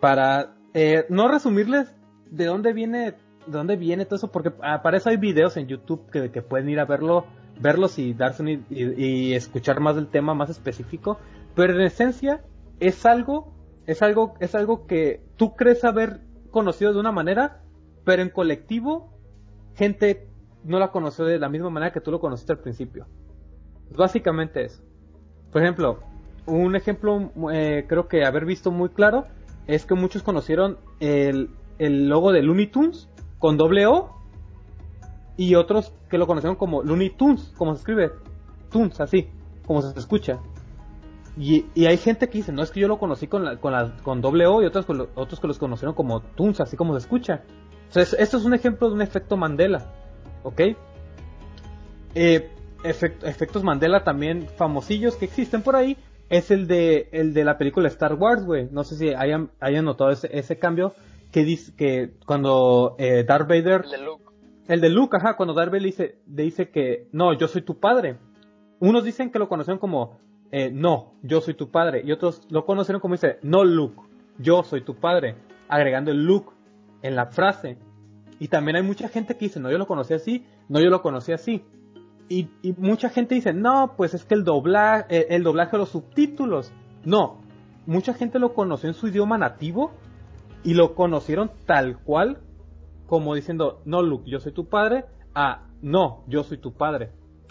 [0.00, 1.92] para eh, no resumirles
[2.30, 3.14] de dónde viene,
[3.46, 6.68] de dónde viene todo eso, porque para eso hay videos en YouTube que, que pueden
[6.68, 7.26] ir a verlo,
[7.60, 11.18] verlos y darse y, y escuchar más del tema más específico,
[11.54, 12.42] pero en esencia
[12.80, 13.52] es algo,
[13.86, 17.62] es algo, es algo que tú crees haber conocido de una manera,
[18.04, 19.12] pero en colectivo,
[19.74, 20.28] gente
[20.64, 23.06] no la conoció de la misma manera que tú lo conociste al principio.
[23.96, 24.82] Básicamente eso.
[25.52, 26.00] Por ejemplo,
[26.46, 29.26] un ejemplo eh, creo que haber visto muy claro
[29.66, 34.13] es que muchos conocieron el, el logo de Looney Tunes con doble O
[35.36, 38.12] y otros que lo conocieron como Looney Tunes, como se escribe,
[38.70, 39.28] Tunes, así,
[39.66, 40.38] como se escucha.
[41.36, 43.96] Y, hay gente que dice, no es que yo lo conocí con, la, con, la,
[44.02, 47.42] con doble O y otros, otros que los conocieron como Tunes, así como se escucha.
[47.88, 49.92] Entonces, esto es un ejemplo de un efecto Mandela.
[50.44, 50.60] ¿Ok?
[52.14, 52.50] Eh,
[52.84, 55.96] efectos Mandela también famosillos que existen por ahí
[56.28, 58.68] es el de, el de la película Star Wars, güey.
[58.70, 60.94] No sé si hayan, hayan notado ese, ese cambio
[61.32, 63.84] que dice que cuando eh, Darth Vader...
[64.68, 68.18] El de Luke, ajá, cuando dice, le dice que, no, yo soy tu padre.
[68.80, 70.18] Unos dicen que lo conocieron como
[70.56, 72.02] eh, no, yo soy tu padre.
[72.04, 74.00] Y otros lo conocieron como dice, no Luke,
[74.38, 75.34] yo soy tu padre,
[75.68, 76.52] agregando el Luke
[77.02, 77.76] en la frase.
[78.38, 81.02] Y también hay mucha gente que dice, no, yo lo conocí así, no, yo lo
[81.02, 81.64] conocí así.
[82.28, 82.48] Y,
[82.78, 86.72] mucha gente dice, no, pues es que el doblaje, eh, el, doblaje de los subtítulos.
[87.04, 87.40] No,
[87.84, 89.90] mucha gente lo conoció en su idioma nativo
[90.62, 92.38] y lo conocieron tal cual,
[93.06, 97.10] como diciendo, no, Luke, yo soy tu padre, a no, yo soy tu padre.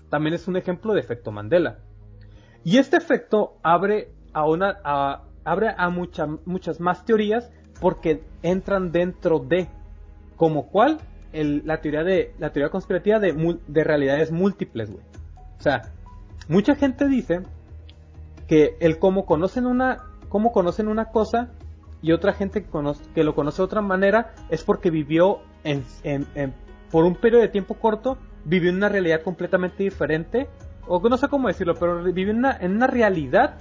[0.09, 1.79] También es un ejemplo de efecto Mandela.
[2.63, 4.79] Y este efecto abre a una
[5.43, 7.51] abre a muchas más teorías
[7.81, 9.67] porque entran dentro de
[10.37, 10.99] como cuál
[11.33, 15.03] la teoría de la teoría conspirativa de, de realidades múltiples, güey.
[15.59, 15.93] O sea,
[16.47, 17.41] mucha gente dice
[18.47, 21.51] que el cómo conocen una cómo conocen una cosa
[22.03, 25.83] y otra gente que, conoce, que lo conoce de otra manera es porque vivió en,
[26.91, 30.49] por un periodo de tiempo corto vivió en una realidad completamente diferente
[30.85, 33.55] o no sé cómo decirlo, pero vivió en una, en realidad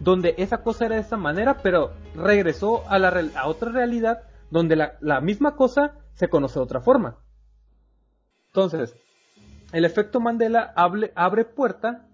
[0.00, 4.74] donde esa cosa era de esa manera, pero regresó a, la, a otra realidad donde
[4.74, 7.18] la, la misma cosa se conoce de otra forma.
[8.46, 8.96] Entonces,
[9.72, 12.08] el efecto Mandela abre, abre puerta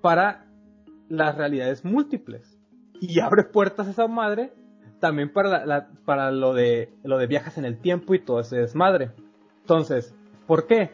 [0.00, 0.46] para
[1.08, 2.58] las realidades múltiples.
[3.00, 4.52] Y abre puertas a esa madre
[5.00, 8.56] también para, la, para lo, de, lo de viajes en el tiempo y todo ese
[8.56, 9.10] desmadre.
[9.62, 10.14] Entonces,
[10.46, 10.90] ¿por qué?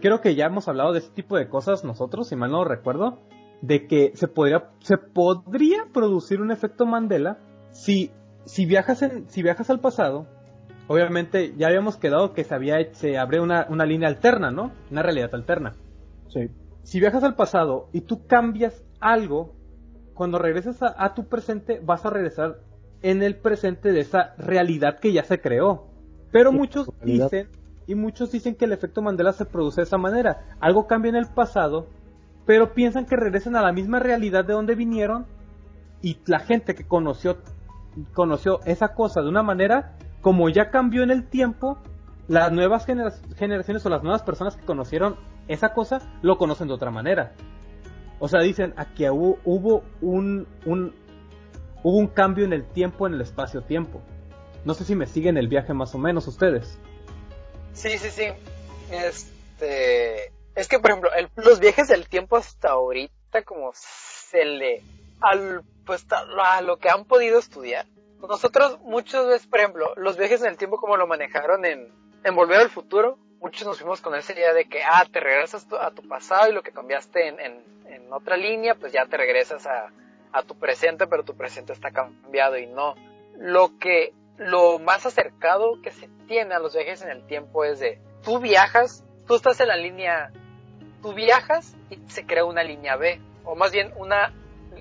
[0.00, 3.20] creo que ya hemos hablado de este tipo de cosas nosotros, si mal no recuerdo,
[3.62, 7.38] de que se podría, se podría producir un efecto Mandela
[7.70, 8.10] si,
[8.44, 10.26] si viajas en, si viajas al pasado,
[10.88, 14.72] obviamente ya habíamos quedado que se había, se abre una, una línea alterna, ¿no?
[14.90, 15.74] Una realidad alterna.
[16.28, 16.50] Sí.
[16.82, 19.54] Si viajas al pasado y tú cambias algo,
[20.14, 22.58] cuando regresas a, a tu presente, vas a regresar
[23.02, 25.86] en el presente de esa realidad que ya se creó.
[26.32, 27.48] Pero muchos dicen
[27.86, 30.44] y muchos dicen que el efecto Mandela se produce de esa manera.
[30.60, 31.86] Algo cambia en el pasado,
[32.44, 35.26] pero piensan que regresan a la misma realidad de donde vinieron
[36.02, 37.38] y la gente que conoció
[38.12, 41.78] conoció esa cosa de una manera como ya cambió en el tiempo,
[42.28, 45.16] las nuevas generaciones o las nuevas personas que conocieron
[45.48, 47.32] esa cosa lo conocen de otra manera.
[48.18, 50.94] O sea, dicen aquí hubo, hubo un, un,
[51.86, 54.02] hubo un cambio en el tiempo, en el espacio-tiempo.
[54.64, 56.80] No sé si me siguen el viaje más o menos ustedes.
[57.74, 58.24] Sí, sí, sí.
[58.90, 64.82] Este, es que por ejemplo, los viajes del tiempo hasta ahorita como se le
[65.20, 67.86] al pues a lo que han podido estudiar.
[68.18, 71.92] Nosotros muchas veces, por ejemplo, los viajes en el tiempo como lo manejaron en,
[72.24, 75.64] en Volver al Futuro, muchos nos fuimos con esa idea de que, ah, te regresas
[75.80, 77.76] a tu pasado y lo que cambiaste en, en,
[78.12, 79.92] otra línea, pues ya te regresas a,
[80.36, 82.94] a tu presente, pero tu presente está cambiado y no.
[83.38, 87.80] Lo que, lo más acercado que se tiene a los viajes en el tiempo es
[87.80, 90.30] de, tú viajas, tú estás en la línea,
[91.00, 94.34] tú viajas y se crea una línea B, o más bien una,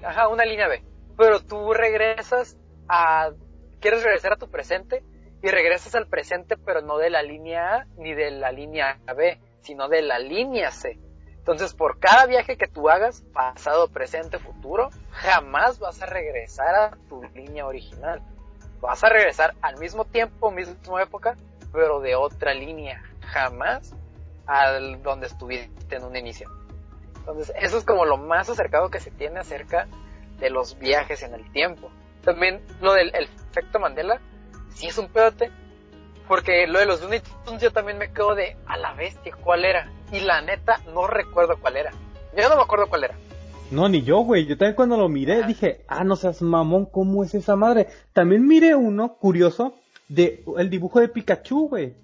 [0.04, 0.84] ajá, una línea B,
[1.18, 2.58] pero tú regresas
[2.90, 3.32] a,
[3.80, 5.04] quieres regresar a tu presente
[5.42, 9.40] y regresas al presente, pero no de la línea A ni de la línea B,
[9.62, 11.00] sino de la línea C.
[11.38, 16.98] Entonces, por cada viaje que tú hagas, pasado, presente, futuro, jamás vas a regresar a
[17.10, 18.22] tu línea original.
[18.82, 21.36] Vas a regresar al mismo tiempo, misma época,
[21.72, 23.02] pero de otra línea.
[23.22, 23.94] Jamás
[24.46, 26.50] al donde estuviste en un inicio.
[27.18, 29.88] Entonces, eso es como lo más acercado que se tiene acerca
[30.38, 31.90] de los viajes en el tiempo.
[32.24, 34.20] También lo del efecto Mandela,
[34.76, 35.52] si es un pedote.
[36.28, 37.02] Porque lo de los
[37.60, 39.92] yo también me quedo de a la bestia, ¿cuál era?
[40.12, 41.92] Y la neta, no recuerdo cuál era.
[42.36, 43.16] Yo no me acuerdo cuál era.
[43.72, 44.46] No, ni yo, güey.
[44.46, 47.88] Yo también cuando lo miré dije, ah, no seas mamón, ¿cómo es esa madre?
[48.14, 49.76] También miré uno curioso
[50.08, 51.96] de el dibujo de Pikachu, güey.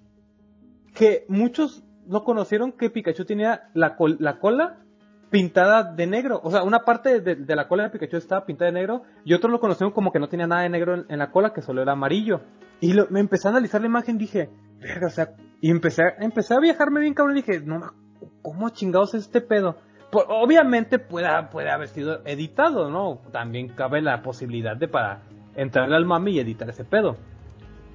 [0.93, 4.81] Que muchos no conocieron que Pikachu tenía la, la cola
[5.29, 6.41] pintada de negro.
[6.43, 9.51] O sea, una parte de, la cola de Pikachu estaba pintada de negro y otros
[9.51, 11.93] lo conocieron como que no tenía nada de negro en, la cola, que solo era
[11.93, 12.41] amarillo.
[12.81, 14.49] Y me empecé a analizar la imagen y dije,
[14.79, 17.93] verga, o sea, y empecé, empecé a viajarme bien cabrón y dije, no,
[18.41, 19.77] ¿cómo chingados es este pedo?
[20.11, 23.21] Pues, obviamente puede, puede haber sido editado, ¿no?
[23.31, 25.21] También cabe la posibilidad de para
[25.55, 27.17] entrarle al mami y editar ese pedo.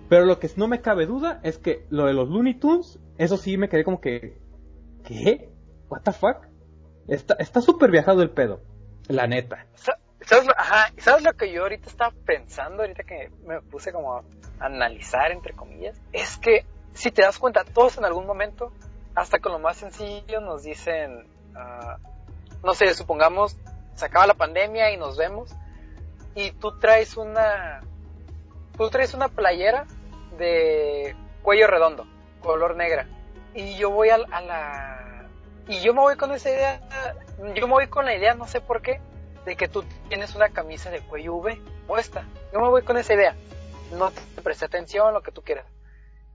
[0.08, 3.36] Pero lo que no me cabe duda es que lo de los Looney Tunes, eso
[3.36, 4.38] sí me quedé como que,
[5.04, 5.50] ¿qué?
[5.88, 6.46] ¿What the fuck?
[7.08, 8.60] Está súper viajado el pedo,
[9.08, 9.66] la neta.
[10.20, 14.16] ¿Sabes lo, ajá, ¿Sabes lo que yo ahorita estaba pensando, ahorita que me puse como
[14.16, 14.22] a
[14.58, 16.00] analizar, entre comillas?
[16.12, 16.64] Es que,
[16.94, 18.72] si te das cuenta, todos en algún momento,
[19.14, 21.26] hasta con lo más sencillo, nos dicen,
[21.56, 21.98] uh,
[22.64, 23.56] no sé, supongamos,
[23.94, 25.54] se acaba la pandemia y nos vemos,
[26.34, 27.80] y tú traes una,
[28.76, 29.86] tú traes una playera
[30.38, 32.06] de cuello redondo,
[32.40, 33.06] color negra,
[33.54, 35.26] y yo voy a, a la
[35.68, 36.80] y yo me voy con esa idea,
[37.54, 39.00] yo me voy con la idea, no sé por qué,
[39.44, 42.24] de que tú tienes una camisa de cuello V puesta.
[42.52, 43.36] Yo me voy con esa idea.
[43.92, 45.66] No te presté atención, lo que tú quieras.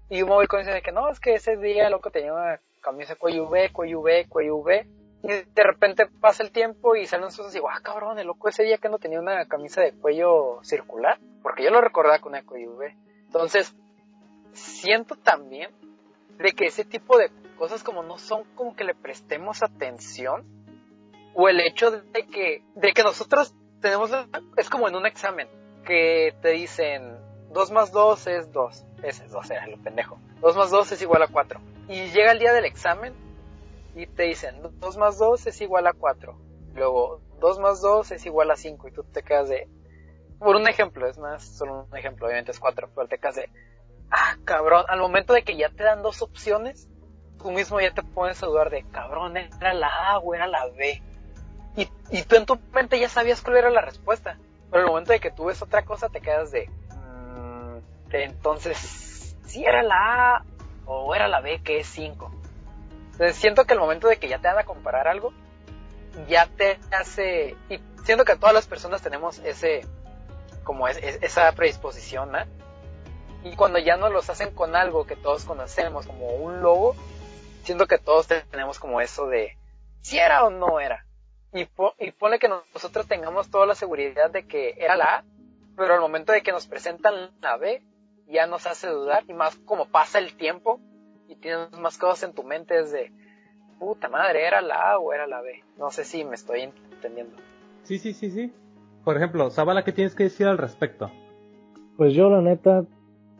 [0.09, 2.09] Y yo me voy con esa idea de que no, es que ese día, loco,
[2.09, 4.87] tenía una camisa de cuello V, cuello V, cuello V.
[5.23, 8.49] Y de repente pasa el tiempo y salen cosas y digo, ah, cabrón, el loco
[8.49, 11.19] ese día que no tenía una camisa de cuello circular.
[11.43, 12.95] Porque yo lo recordaba con una cuello V.
[13.25, 13.75] Entonces,
[14.53, 15.71] siento también
[16.37, 20.43] de que ese tipo de cosas como no son como que le prestemos atención
[21.35, 24.11] o el hecho de que de que nosotros tenemos
[24.57, 25.47] es como en un examen
[25.85, 27.17] que te dicen
[27.53, 31.01] 2 más 2 es 2 ese es 2 era lo pendejo 2 más 2 es
[31.01, 33.13] igual a 4 y llega el día del examen
[33.95, 36.37] y te dicen 2 más 2 es igual a 4
[36.73, 39.67] luego 2 más 2 es igual a 5 y tú te quedas de
[40.39, 43.49] por un ejemplo es más solo un ejemplo obviamente es 4 pero te quedas de
[44.09, 46.89] ah cabrón al momento de que ya te dan dos opciones
[47.41, 50.67] tú mismo ya te pones a dudar de, cabrón, era la A o era la
[50.67, 51.01] B.
[51.75, 54.37] Y, y tú en tu mente ya sabías cuál era la respuesta.
[54.69, 57.77] Pero el momento de que tú ves otra cosa te quedas de, mmm,
[58.11, 60.45] entonces, si era la A
[60.85, 62.31] o era la B que es 5.
[63.21, 65.31] Entonces siento que el momento de que ya te van a comparar algo,
[66.27, 69.85] ya te hace, y siento que todas las personas tenemos ese,
[70.63, 72.39] como es, esa predisposición, ¿no?
[73.43, 76.95] Y cuando ya nos los hacen con algo que todos conocemos, como un logo,
[77.63, 79.55] siento que todos tenemos como eso de
[80.01, 81.05] si era o no era.
[81.53, 81.67] Y,
[81.99, 85.23] y pone que nosotros tengamos toda la seguridad de que era la A,
[85.77, 87.83] pero al momento de que nos presentan la B,
[88.25, 90.79] ya nos hace dudar, y más como pasa el tiempo,
[91.31, 93.11] y tienes más cosas en tu mente, es de,
[93.79, 95.63] puta madre, ¿era la A o era la B?
[95.77, 96.61] No sé si me estoy
[96.91, 97.33] entendiendo.
[97.83, 98.51] Sí, sí, sí, sí.
[99.05, 101.09] Por ejemplo, Zabala, ¿qué tienes que decir al respecto?
[101.95, 102.85] Pues yo, la neta,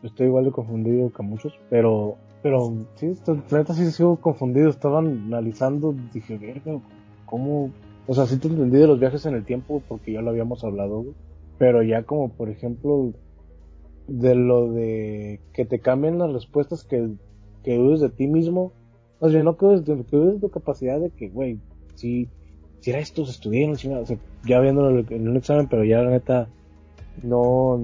[0.03, 4.69] estoy igual de confundido que muchos, pero pero sí, la neta sí sigo confundido.
[4.69, 6.79] Estaban analizando, dije, verga,
[7.25, 7.71] ¿cómo?
[8.07, 10.63] O sea, sí te entendí de los viajes en el tiempo porque ya lo habíamos
[10.63, 11.05] hablado,
[11.59, 13.13] Pero ya como, por ejemplo,
[14.07, 17.11] de lo de que te cambien las respuestas que
[17.63, 18.73] que dudes de ti mismo.
[19.19, 21.59] O sea, no que dudes, de, tu capacidad de que, güey,
[21.95, 22.27] si,
[22.79, 26.11] si era esto, se estudié, o sea, ya viéndolo en un examen, pero ya la
[26.11, 26.47] neta,
[27.21, 27.79] no,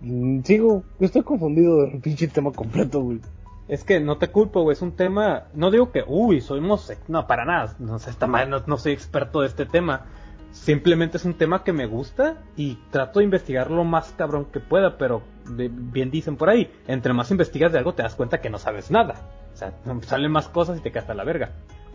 [0.00, 3.20] mm, sigo, estoy confundido del pinche tema completo, güey.
[3.68, 7.26] Es que no te culpo, güey, es un tema, no digo que, uy, soy no,
[7.26, 10.06] para nada, no sé, está mal, no, no soy experto de este tema,
[10.52, 14.60] simplemente es un tema que me gusta y trato de investigar lo más cabrón que
[14.60, 18.50] pueda, pero bien dicen por ahí, entre más investigas de algo te das cuenta que
[18.50, 19.28] no sabes nada.
[19.52, 21.50] O sea, salen más cosas y te a la verga.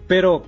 [0.07, 0.43] Pero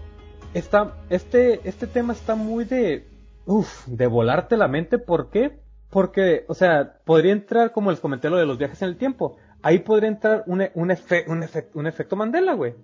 [0.53, 3.07] está, este, este tema está muy de,
[3.45, 4.97] uff, de volarte la mente.
[4.97, 5.59] ¿Por qué?
[5.89, 9.37] Porque, o sea, podría entrar, como les comenté, lo de los viajes en el tiempo.
[9.61, 10.91] Ahí podría entrar un, un,
[11.27, 12.75] un, un efecto Mandela, güey.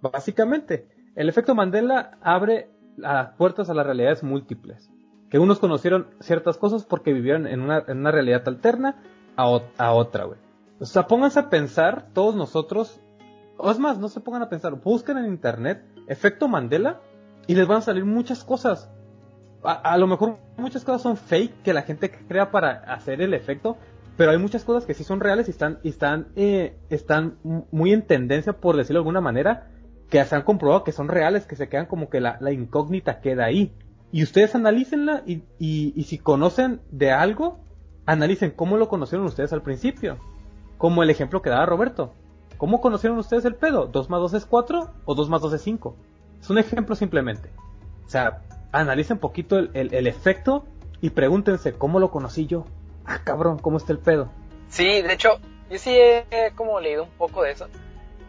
[0.00, 0.88] Básicamente.
[1.16, 4.90] El efecto Mandela abre las puertas a las realidades múltiples.
[5.30, 9.02] Que unos conocieron ciertas cosas porque vivieron en una, en una realidad alterna
[9.36, 10.38] a, a otra, güey.
[10.80, 13.00] O sea, pónganse a pensar, todos nosotros,
[13.56, 17.00] o es más, no se pongan a pensar, busquen en internet efecto Mandela
[17.46, 18.90] y les van a salir muchas cosas.
[19.62, 23.78] A, lo mejor muchas cosas son fake que la gente crea para hacer el efecto,
[24.16, 27.92] pero hay muchas cosas que sí son reales y están, y están, eh, están muy
[27.92, 29.70] en tendencia, por decirlo de alguna manera,
[30.10, 33.44] que se han comprobado que son reales, que se quedan como que la, incógnita queda
[33.44, 33.72] ahí.
[34.12, 37.58] Y ustedes analícenla y, y, si conocen de algo,
[38.06, 40.18] analicen cómo lo conocieron ustedes al principio.
[40.78, 42.12] Como el ejemplo que daba Roberto.
[42.58, 43.90] ¿Cómo conocieron ustedes el pedo?
[43.90, 45.96] ¿2 más 2 es 4 o 2 más 2 es 5?
[46.40, 47.50] Es un ejemplo simplemente.
[48.06, 50.64] O sea, analicen un poquito el, el, efecto
[51.00, 52.66] y pregúntense, ¿cómo lo conocí yo?
[53.04, 54.30] Ah, cabrón, ¿cómo está el pedo?
[54.68, 55.40] Sí, de hecho,
[55.70, 57.66] yo sí he como leído un poco de eso.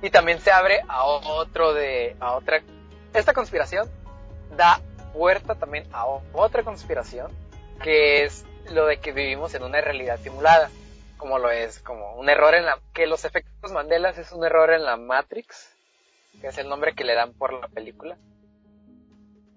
[0.02, 2.62] Y también se abre a otro de, a otra,
[3.14, 3.89] esta conspiración
[4.56, 4.80] da
[5.14, 7.32] puerta también a otra conspiración,
[7.82, 10.70] que es lo de que vivimos en una realidad simulada,
[11.18, 14.72] como lo es, como un error en la, que los efectos Mandela es un error
[14.72, 15.74] en la Matrix,
[16.41, 18.18] que es el nombre que le dan por la película,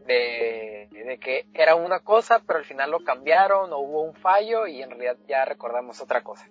[0.07, 4.67] de, de que era una cosa, pero al final lo cambiaron o hubo un fallo
[4.67, 6.49] y en realidad ya recordamos otra cosa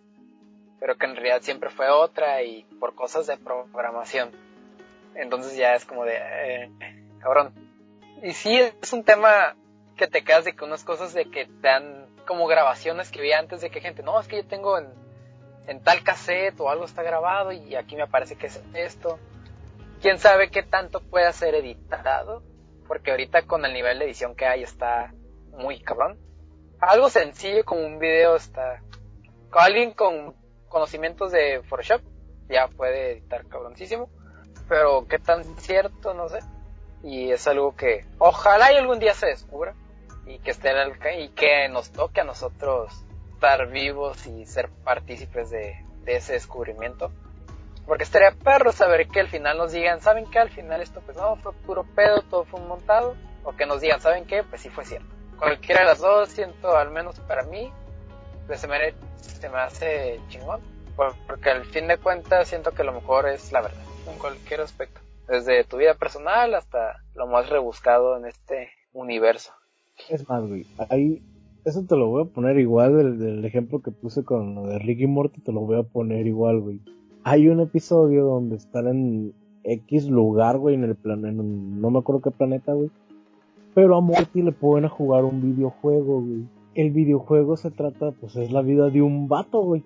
[0.79, 4.31] pero que en realidad siempre fue otra y por cosas de programación.
[5.15, 6.69] Entonces ya es como de, eh,
[7.19, 7.53] cabrón.
[8.23, 9.55] Y sí es un tema
[9.95, 13.31] que te quedas de que unas cosas de que te dan como grabaciones que vi
[13.31, 14.87] antes de que gente, no, es que yo tengo en,
[15.67, 19.17] en tal cassette o algo está grabado y aquí me aparece que es esto.
[20.01, 22.43] Quién sabe qué tanto puede ser editado,
[22.87, 25.13] porque ahorita con el nivel de edición que hay está
[25.51, 26.19] muy cabrón.
[26.79, 28.83] Algo sencillo como un video está.
[29.51, 30.35] Alguien con
[30.69, 32.01] conocimientos de Photoshop,
[32.49, 34.09] ya puede editar cabroncísimo.
[34.67, 36.39] Pero qué tan cierto, no sé.
[37.03, 39.75] Y es algo que ojalá y algún día se descubra
[40.25, 40.71] y que esté
[41.19, 47.11] y que nos toque a nosotros estar vivos y ser partícipes de, ese descubrimiento.
[47.85, 50.39] Porque estaría perro saber que al final nos digan, ¿saben qué?
[50.39, 53.15] Al final esto pues no, fue puro pedo, todo fue un montado.
[53.43, 54.43] O que nos digan, ¿saben qué?
[54.43, 55.07] Pues sí fue cierto.
[55.37, 57.71] Cualquiera de las dos, siento, al menos para mí,
[58.55, 58.75] se me,
[59.19, 60.61] se me hace chingón.
[61.27, 64.99] Porque al fin de cuentas siento que lo mejor es la verdad, en cualquier aspecto.
[65.27, 69.51] Desde tu vida personal hasta lo más rebuscado en este universo.
[70.09, 71.21] Es más, güey, ahí,
[71.65, 75.05] eso te lo voy a poner igual del, ejemplo que puse con lo de Ricky
[75.05, 76.81] Morty, te lo voy a poner igual, güey.
[77.23, 79.33] Hay un episodio donde están en
[79.63, 82.89] X lugar, güey, en el planeta, no me acuerdo qué planeta, güey.
[83.75, 88.51] Pero a Morty le pueden jugar un videojuego, güey el videojuego se trata, pues es
[88.51, 89.83] la vida de un vato, güey.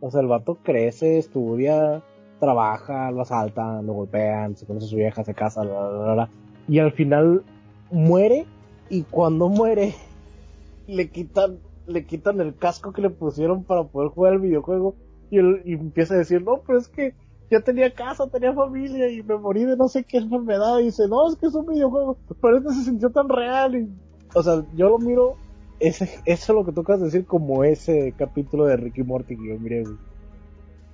[0.00, 2.02] O sea, el vato crece, estudia,
[2.38, 6.30] trabaja, lo asaltan, lo golpean, se conoce a su vieja, se casa, bla, bla, bla,
[6.68, 7.42] y al final
[7.90, 8.46] muere
[8.88, 9.94] y cuando muere
[10.86, 14.94] le quitan le quitan el casco que le pusieron para poder jugar el videojuego
[15.30, 17.14] y, él, y empieza a decir, no, pero es que
[17.50, 21.08] ya tenía casa, tenía familia y me morí de no sé qué enfermedad y dice,
[21.08, 23.90] no, es que es un videojuego, pero este se sintió tan real y,
[24.34, 25.36] o sea, yo lo miro
[25.80, 29.58] ese, eso es lo que tocas decir como ese capítulo de Ricky Morty que yo
[29.58, 29.84] miré,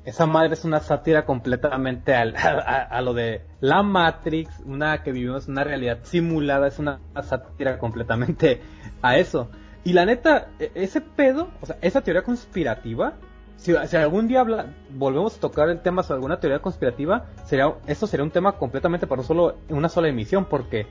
[0.04, 5.48] Esa madre es una sátira completamente a, a, lo de la Matrix, una que vivimos
[5.48, 8.60] una realidad simulada, es una sátira completamente
[9.02, 9.50] a eso.
[9.84, 13.14] Y la neta, e, ese pedo, o sea, esa teoría conspirativa,
[13.60, 14.44] si, algún día
[14.90, 19.06] volvemos a tocar el tema sobre alguna teoría conspirativa, sería, eso sería un tema completamente
[19.06, 20.86] para solo, una sola emisión, porque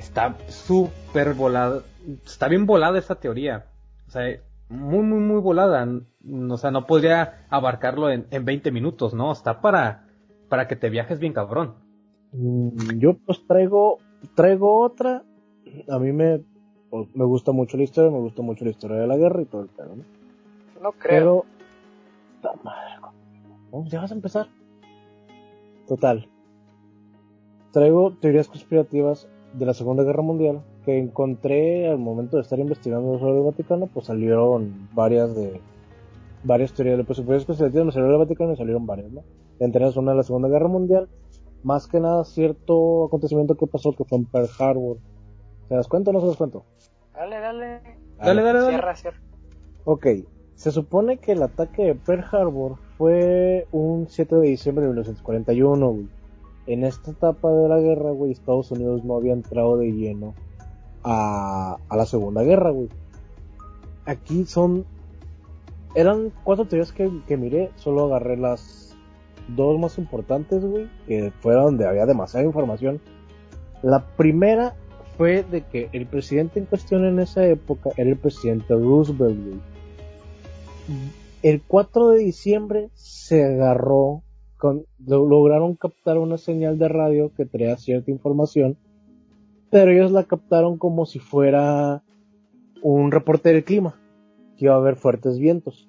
[0.00, 1.84] está súper volado,
[2.24, 3.66] está bien volada esa teoría.
[4.08, 5.86] O sea, muy, muy, muy volada.
[6.50, 9.30] O sea, no podría abarcarlo en, en 20 minutos, ¿no?
[9.30, 10.06] Está para,
[10.48, 11.74] para que te viajes bien cabrón.
[12.32, 13.98] Mm, yo pues traigo,
[14.34, 15.22] traigo otra.
[15.88, 16.42] A mí me,
[16.88, 19.46] pues, me gusta mucho la historia, me gusta mucho la historia de la guerra y
[19.46, 20.04] todo el pedo, ¿no?
[20.82, 21.44] No creo.
[22.40, 24.48] Pero, madre, ¿ya vas a empezar?
[25.86, 26.26] Total.
[27.72, 33.18] Traigo teorías conspirativas de la Segunda Guerra Mundial que encontré al momento de estar investigando
[33.18, 35.60] sobre el Vaticano, pues salieron varias de
[36.42, 39.22] varias teorías de posibilidades conspirativas, me salió el Vaticano y salieron varias, ¿no?
[39.58, 41.08] Entre ellas una de la Segunda Guerra Mundial,
[41.62, 44.98] más que nada cierto acontecimiento que pasó que fue en Pearl Harbor.
[45.68, 46.60] ¿Se das cuenta o no se das cuenta?
[47.14, 47.80] Dale, dale.
[48.18, 48.68] Dale, dale, dale.
[48.70, 49.20] Cierra, cierra.
[49.84, 50.06] Ok,
[50.54, 55.88] se supone que el ataque de Pearl Harbor fue un 7 de diciembre de 1941,
[55.90, 56.08] güey.
[56.70, 60.36] En esta etapa de la guerra, güey, Estados Unidos no había entrado de lleno
[61.02, 62.88] a, la Segunda Guerra, güey.
[64.04, 64.84] Aquí son...
[65.96, 68.94] Eran cuatro teorías que, miré, solo agarré las
[69.48, 73.00] dos más importantes, güey, que fue donde había demasiada información.
[73.82, 74.76] La primera
[75.18, 79.60] fue de que el presidente en cuestión en esa época era el presidente Roosevelt, güey.
[81.42, 84.22] El 4 de diciembre se agarró,
[85.06, 88.76] lograron captar una señal de radio que traía cierta información,
[89.70, 92.02] pero ellos la captaron como si fuera
[92.82, 93.94] un reporte del clima,
[94.56, 95.88] que iba a haber fuertes vientos.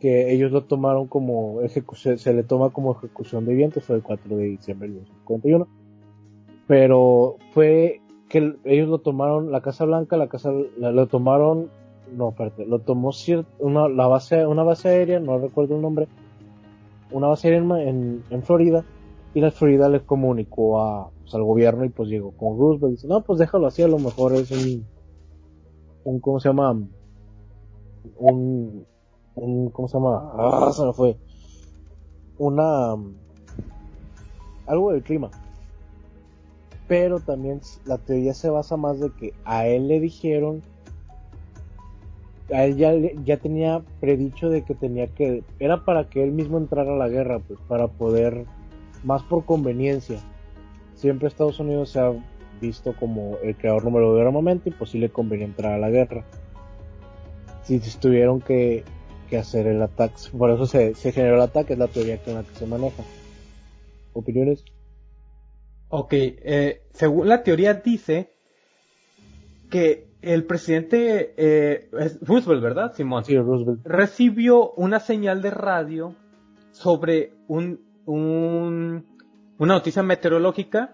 [0.00, 4.02] Que ellos lo tomaron como ejecución, se le toma como ejecución de vientos, fue el
[4.02, 5.68] 4 de diciembre de 1951
[6.66, 11.68] pero fue que el- ellos lo tomaron la Casa Blanca la casa la- lo tomaron
[12.16, 13.10] no espérate lo tomó
[13.58, 16.08] una la base una base aérea no recuerdo el nombre
[17.10, 18.84] una base en, en, en Florida
[19.34, 23.22] y la Florida le comunicó pues, al gobierno y pues llegó con Roosevelt dice no
[23.22, 24.84] pues déjalo así a lo mejor es un
[26.04, 26.72] un cómo se llama
[28.18, 28.86] un
[29.34, 31.16] un cómo se llama ah se me fue.
[32.38, 32.96] Una
[34.66, 35.30] algo del clima.
[36.88, 40.62] Pero también la teoría se basa más de que a él le dijeron
[42.52, 42.92] a él ya,
[43.24, 47.08] ya tenía predicho de que tenía que era para que él mismo entrara a la
[47.08, 48.44] guerra pues para poder
[49.02, 50.18] más por conveniencia.
[50.94, 52.12] Siempre Estados Unidos se ha
[52.60, 55.90] visto como el creador número del armamento y pues sí le convenía entrar a la
[55.90, 56.24] guerra.
[57.62, 58.84] Si tuvieron que,
[59.30, 62.34] que hacer el ataque por eso se, se generó el ataque es la teoría con
[62.34, 63.02] la que se maneja.
[64.12, 64.64] Opiniones
[65.96, 68.30] Ok, eh, según la teoría dice
[69.70, 73.24] que el presidente eh, es Roosevelt, ¿verdad, Simón?
[73.24, 76.14] sí Roosevelt Recibió una señal de radio
[76.72, 79.04] sobre un, un,
[79.58, 80.92] una noticia meteorológica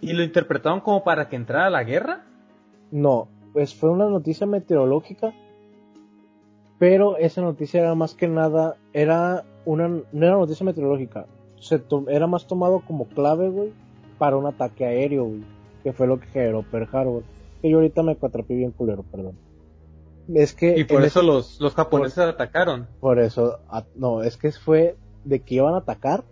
[0.00, 2.24] y lo interpretaron como para que entrara a la guerra.
[2.90, 5.32] No, pues fue una noticia meteorológica,
[6.78, 11.26] pero esa noticia era más que nada, era una, no era noticia meteorológica,
[11.58, 13.72] se era más tomado como clave, güey,
[14.18, 15.44] para un ataque aéreo, güey,
[15.82, 17.22] que fue lo que generó Pearl Harbor.
[17.60, 19.38] Que yo ahorita me cuatrapé bien culero, perdón.
[20.32, 20.78] Es que...
[20.78, 22.86] Y por eso ese- los, los japoneses atacaron.
[23.00, 26.24] por eso, a- no, es que fue de que iban a atacar,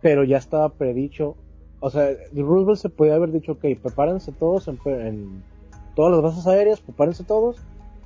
[0.00, 1.36] pero ya estaba predicho.
[1.80, 5.42] O sea, Roosevelt se podía haber dicho, ok, prepárense todos en, en
[5.96, 7.56] todas las bases aéreas, prepárense todos,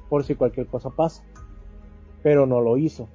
[0.09, 1.23] por si cualquier cosa pasa.
[2.23, 3.09] Pero no lo hizo.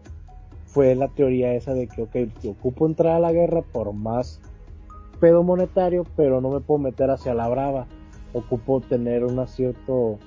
[0.66, 2.16] Fue la teoría esa de que, ok,
[2.50, 4.39] ocupo entrar a la guerra por más
[5.20, 7.88] pedo monetario, pero no me puedo meter hacia la brava.
[8.34, 10.20] Ocupo tener una cierto...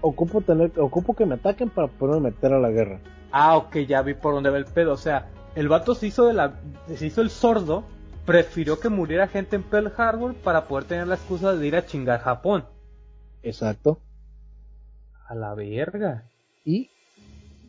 [0.00, 3.00] Ocupo tener, ocupo que me ataquen para poderme meter a la guerra.
[3.32, 4.92] Ah, ok, ya vi por dónde va el pedo.
[4.92, 7.82] O sea, el vato se hizo de la, se hizo el sordo,
[8.24, 11.84] prefirió que muriera gente en Pearl Harbor para poder tener la excusa de ir a
[11.84, 12.64] chingar Japón.
[13.42, 14.00] Exacto.
[15.26, 16.24] A la verga.
[16.64, 16.90] Y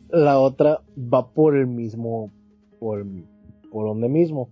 [0.08, 2.30] la otra va por el mismo,
[2.78, 3.04] por,
[3.70, 4.50] por donde mismo.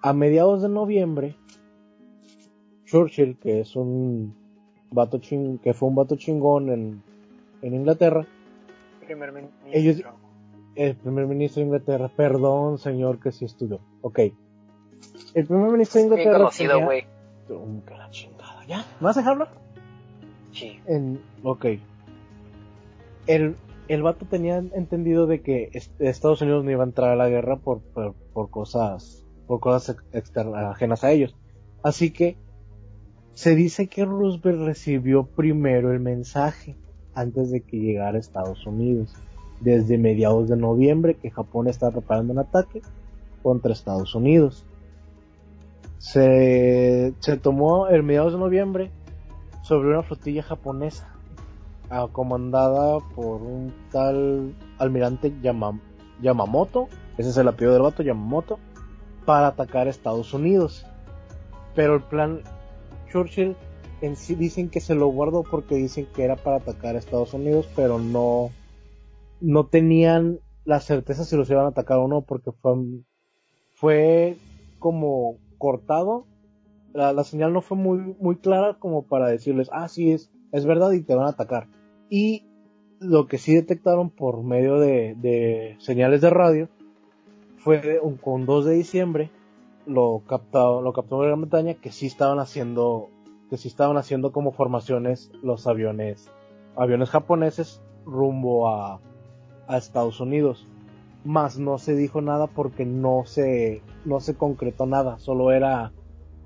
[0.00, 1.36] A mediados de noviembre,
[2.86, 4.34] Churchill, que es un
[4.90, 7.02] vato ching, que fue un vato chingón en,
[7.62, 8.26] en Inglaterra,
[9.04, 9.52] Primer ministro.
[9.72, 10.02] Ellos-
[10.74, 14.18] el primer ministro de Inglaterra, perdón señor que sí estudió, ok.
[15.34, 17.04] El primer ministro de Bien Inglaterra conocido, tenía- güey.
[17.86, 18.78] Que la chingada, ¿ya?
[19.00, 19.46] ¿Me vas a dejarlo?
[20.52, 20.80] Sí.
[20.86, 21.66] En, ok.
[23.26, 23.56] El,
[23.88, 27.28] el vato tenía entendido de que est- Estados Unidos no iba a entrar a la
[27.28, 31.36] guerra por, por, por cosas, por cosas ex- externas, ajenas a ellos.
[31.82, 32.36] Así que
[33.36, 36.74] se dice que Roosevelt recibió primero el mensaje
[37.14, 39.14] antes de que llegara a Estados Unidos.
[39.60, 42.80] Desde mediados de noviembre que Japón estaba preparando un ataque
[43.42, 44.64] contra Estados Unidos.
[45.98, 47.12] Se,
[47.42, 48.90] tomó el mediados de noviembre
[49.62, 51.14] sobre una flotilla japonesa
[51.90, 55.78] ah, comandada por un tal almirante Yama-
[56.22, 58.58] Yamamoto, ese es el apellido del vato, Yamamoto,
[59.26, 60.86] para atacar Estados Unidos.
[61.74, 62.40] Pero el plan
[63.16, 63.56] Churchill
[64.02, 67.32] en sí dicen que se lo guardó porque dicen que era para atacar a Estados
[67.32, 68.50] Unidos, pero no,
[69.40, 72.74] no tenían la certeza si los iban a atacar o no, porque fue,
[73.72, 74.36] fue
[74.78, 76.26] como cortado.
[76.92, 80.92] La, señal no fue muy, muy clara como para decirles, ah, sí, es, es verdad
[80.92, 81.68] y te van a atacar.
[82.08, 82.44] Y
[83.00, 86.68] lo que sí detectaron por medio de, señales de radio
[87.58, 89.30] fue con 2 de diciembre
[89.86, 93.08] lo captado, lo captó Gran Bretaña que sí estaban haciendo,
[93.48, 96.30] que sí estaban haciendo como formaciones los aviones,
[96.76, 99.00] aviones japoneses rumbo a,
[99.68, 100.66] a Estados Unidos.
[101.24, 105.92] Más no se dijo nada porque no se, no se concretó nada, solo era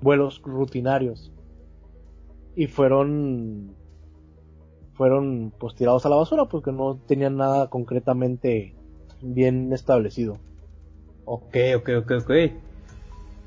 [0.01, 1.31] vuelos rutinarios.
[2.55, 3.75] Y fueron,
[4.93, 8.75] fueron pues tirados a la basura porque no tenían nada concretamente
[9.21, 10.37] bien establecido.
[11.25, 12.31] Ok, ok, ok, ok.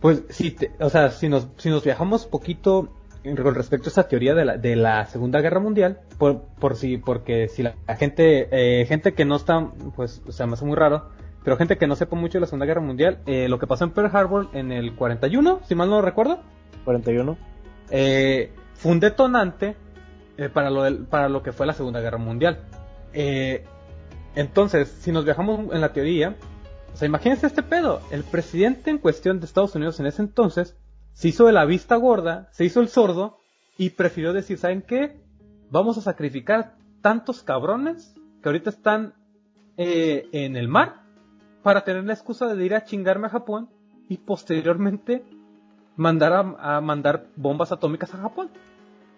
[0.04, 2.90] Pues sí, o sea, si nos, si nos viajamos poquito
[3.22, 6.98] con respecto a esa teoría de la, de la Segunda Guerra Mundial, por, por si,
[6.98, 10.76] porque si la, gente, eh, gente que no está, pues, o sea, me hace muy
[10.76, 11.08] raro,
[11.42, 13.84] pero gente que no sepa mucho de la Segunda Guerra Mundial, eh, lo que pasó
[13.84, 16.40] en Pearl Harbor en el 41, si mal no recuerdo.
[16.84, 17.38] 41.
[17.90, 19.74] Eh, fue un detonante
[20.36, 22.58] eh, para, lo para lo que fue la Segunda Guerra Mundial.
[23.14, 23.64] Eh,
[24.34, 26.36] entonces, si nos viajamos en la teoría,
[26.94, 28.00] o sea, imagínense este pedo.
[28.12, 30.76] El presidente en cuestión de Estados Unidos en ese entonces
[31.12, 33.38] se hizo de la vista gorda, se hizo el sordo
[33.76, 35.20] y prefirió decir, ¿saben qué?
[35.70, 39.14] Vamos a sacrificar tantos cabrones que ahorita están
[39.76, 41.02] eh, en el mar
[41.64, 43.68] para tener la excusa de ir a chingarme a Japón
[44.08, 45.24] y posteriormente
[45.96, 48.50] mandar a, mandar bombas atómicas a Japón.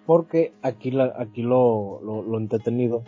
[0.06, 3.04] Porque aquí, la, aquí lo, lo, lo entretenido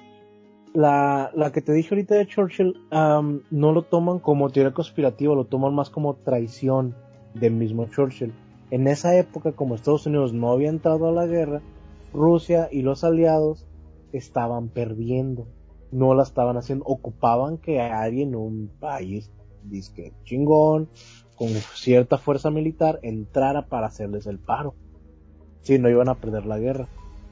[0.74, 5.46] la, la que te dije ahorita de Churchill no lo toman como teoría conspirativa, lo
[5.46, 6.94] toman más como traición
[7.34, 8.32] del mismo Churchill.
[8.70, 11.62] En esa época, como Estados Unidos no había entrado a la guerra,
[12.12, 13.66] Rusia y los aliados
[14.12, 15.46] estaban perdiendo.
[15.90, 19.30] No la estaban haciendo, ocupaban que alguien en un país,
[19.64, 20.88] disque chingón,
[21.34, 24.74] con cierta fuerza militar, entrara para hacerles el paro.
[25.62, 26.88] Si no iban a perder la guerra.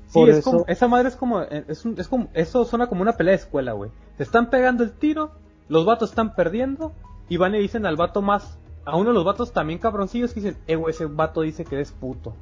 [0.08, 3.16] Sí, es como, esa madre es como, eh, es, es como, eso suena como una
[3.16, 3.90] pelea de escuela, güey.
[4.16, 5.32] Se están pegando el tiro,
[5.68, 6.92] los vatos están perdiendo,
[7.28, 10.40] y van y dicen al vato más, a uno de los vatos también cabroncillos que
[10.40, 12.34] dicen, eh, güey, ese vato dice que eres puto.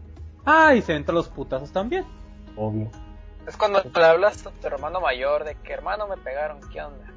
[0.45, 2.05] Ah, y se entran los putazos también.
[2.57, 2.91] Obvio.
[3.47, 7.12] Es cuando le hablas a tu hermano mayor de que hermano me pegaron, ¿qué onda?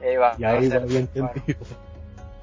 [0.00, 0.32] Y ahí va.
[0.32, 1.08] ahí va bien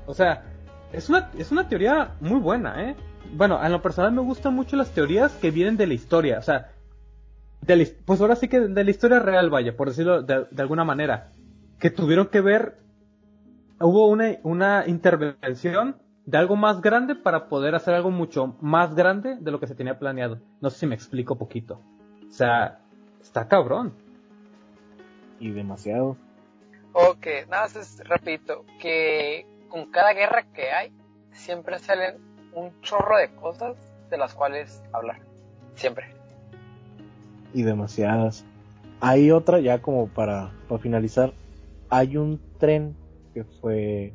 [0.05, 0.43] O sea,
[0.91, 2.95] es una, es una teoría muy buena, ¿eh?
[3.33, 6.39] Bueno, en lo personal me gustan mucho las teorías que vienen de la historia.
[6.39, 6.71] O sea,
[8.05, 11.31] pues ahora sí que de la historia real, vaya, por decirlo de, alguna manera,
[11.79, 12.77] que tuvieron que ver,
[13.79, 19.37] hubo una, una intervención de algo más grande para poder hacer algo mucho más grande
[19.39, 20.39] de lo que se tenía planeado.
[20.61, 21.81] No sé si me explico poquito.
[22.27, 22.79] O sea,
[23.21, 23.93] está cabrón.
[25.39, 26.17] Y demasiado.
[26.93, 30.91] Ok, nada más es, repito, que con cada guerra que hay,
[31.31, 32.17] siempre salen
[32.53, 33.75] un chorro de cosas
[34.09, 35.19] de las cuales hablar.
[35.75, 36.16] Siempre
[37.53, 38.45] y demasiadas.
[38.99, 41.33] Hay otra, ya como para, para finalizar,
[41.89, 42.95] hay un tren
[43.33, 44.13] que fue,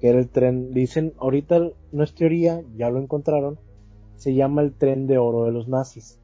[0.00, 3.58] que era el tren, dicen, ahorita no es teoría, ya lo encontraron,
[4.16, 6.20] se llama el tren de oro de los nazis.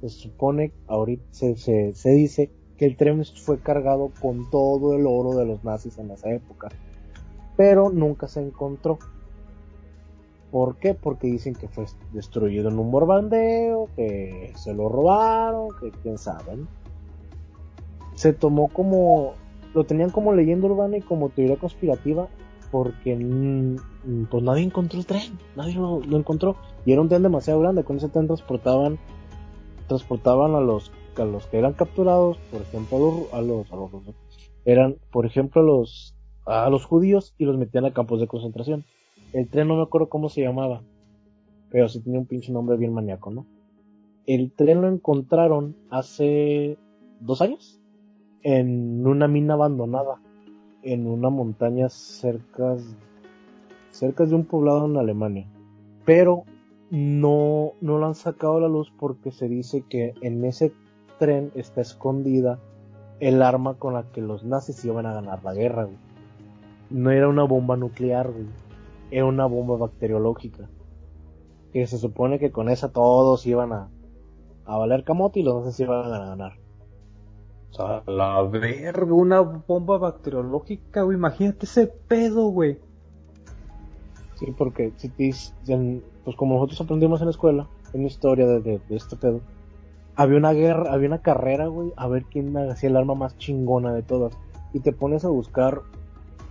[0.00, 5.06] Se supone, ahorita se, se, se dice que el tren fue cargado con todo el
[5.06, 6.68] oro de los nazis en esa época,
[7.56, 8.98] pero nunca se encontró.
[10.52, 10.92] ¿Por qué?
[10.92, 16.58] Porque dicen que fue destruido en un borbandeo, que se lo robaron, que quién sabe.
[18.14, 19.32] Se tomó como,
[19.72, 22.28] lo tenían como leyenda urbana y como teoría conspirativa
[22.70, 23.16] porque
[24.30, 27.96] pues nadie encontró el tren, nadie lo, encontró y era un tren demasiado grande, con
[27.98, 28.98] ese tren transportaban
[29.88, 33.90] transportaban a los a los que eran capturados, por ejemplo a los, a los,
[34.64, 36.14] eran por ejemplo a los
[36.46, 38.84] a los judíos y los metían a campos de concentración
[39.32, 40.82] el tren no me acuerdo cómo se llamaba,
[41.70, 43.46] pero sí tenía un pinche nombre bien maníaco, ¿no?
[44.26, 46.76] El tren lo encontraron hace
[47.20, 47.80] dos años
[48.42, 50.20] en una mina abandonada
[50.82, 52.76] en una montaña cerca,
[53.90, 55.46] cerca de un poblado en Alemania.
[56.04, 56.44] Pero
[56.90, 60.72] no, no lo han sacado a la luz porque se dice que en ese
[61.18, 62.58] tren está escondida
[63.20, 65.88] el arma con la que los nazis iban a ganar la guerra,
[66.90, 68.46] No era una bomba nuclear, güey
[69.12, 70.68] era una bomba bacteriológica.
[71.72, 73.88] Que se supone que con esa todos iban a,
[74.64, 76.52] a valer camote y los se iban a ganar.
[77.70, 81.16] O sea, la verga, una bomba bacteriológica, güey.
[81.16, 82.78] Imagínate ese pedo, güey.
[84.34, 85.30] Sí, porque si te,
[86.24, 89.40] pues como nosotros aprendimos en la escuela, en la historia de, de, este pedo,
[90.16, 93.92] había una guerra, había una carrera, güey, a ver quién hacía el arma más chingona
[93.92, 94.36] de todas.
[94.72, 95.82] Y te pones a buscar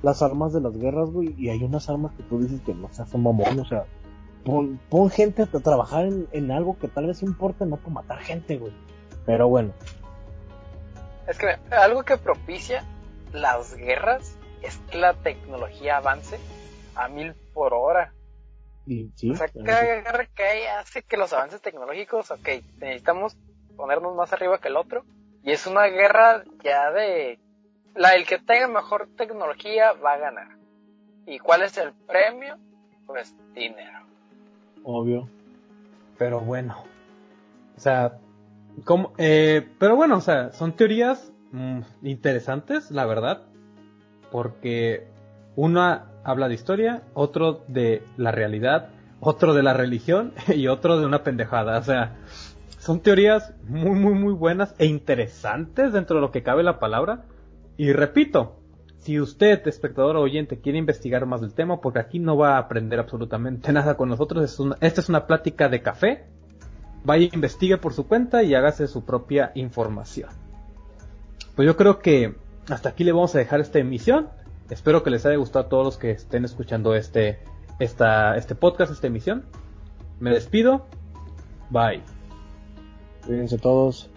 [0.01, 2.91] las armas de las guerras, güey, y hay unas armas que tú dices que no
[2.91, 3.85] se hacen mamón, o sea,
[4.43, 8.19] pon, pon gente a trabajar en, en, algo que tal vez importe, no por matar
[8.19, 8.73] gente, güey.
[9.25, 9.73] Pero bueno.
[11.27, 12.83] Es que algo que propicia
[13.31, 16.39] las guerras es que la tecnología avance
[16.95, 18.13] a mil por hora.
[18.85, 22.49] Y, sí, o sea, cada guerra que hay hace que los avances tecnológicos, ok,
[22.79, 23.37] necesitamos
[23.77, 25.03] ponernos más arriba que el otro.
[25.43, 27.39] Y es una guerra ya de...
[27.95, 30.47] La, el que tenga mejor tecnología va a ganar.
[31.25, 32.57] ¿Y cuál es el premio?
[33.05, 34.05] Pues dinero.
[34.83, 35.27] Obvio.
[36.17, 36.83] Pero bueno.
[37.75, 38.17] O sea,
[38.85, 43.43] como, eh, pero bueno, o sea, son teorías mm, interesantes, la verdad.
[44.31, 45.07] Porque
[45.55, 48.89] una habla de historia, otro de la realidad,
[49.19, 51.77] otro de la religión y otro de una pendejada.
[51.77, 52.17] O sea,
[52.79, 57.25] son teorías muy, muy, muy buenas e interesantes dentro de lo que cabe la palabra.
[57.81, 58.57] Y repito,
[58.97, 62.59] si usted, espectador o oyente, quiere investigar más del tema, porque aquí no va a
[62.59, 66.25] aprender absolutamente nada con nosotros, esta es una plática de café,
[67.03, 70.29] vaya investigue por su cuenta y hágase su propia información.
[71.55, 72.35] Pues yo creo que
[72.69, 74.29] hasta aquí le vamos a dejar esta emisión.
[74.69, 77.39] Espero que les haya gustado a todos los que estén escuchando este,
[77.79, 79.43] esta, este podcast, esta emisión.
[80.19, 80.85] Me despido.
[81.71, 82.03] Bye.
[83.25, 84.07] Cuídense todos.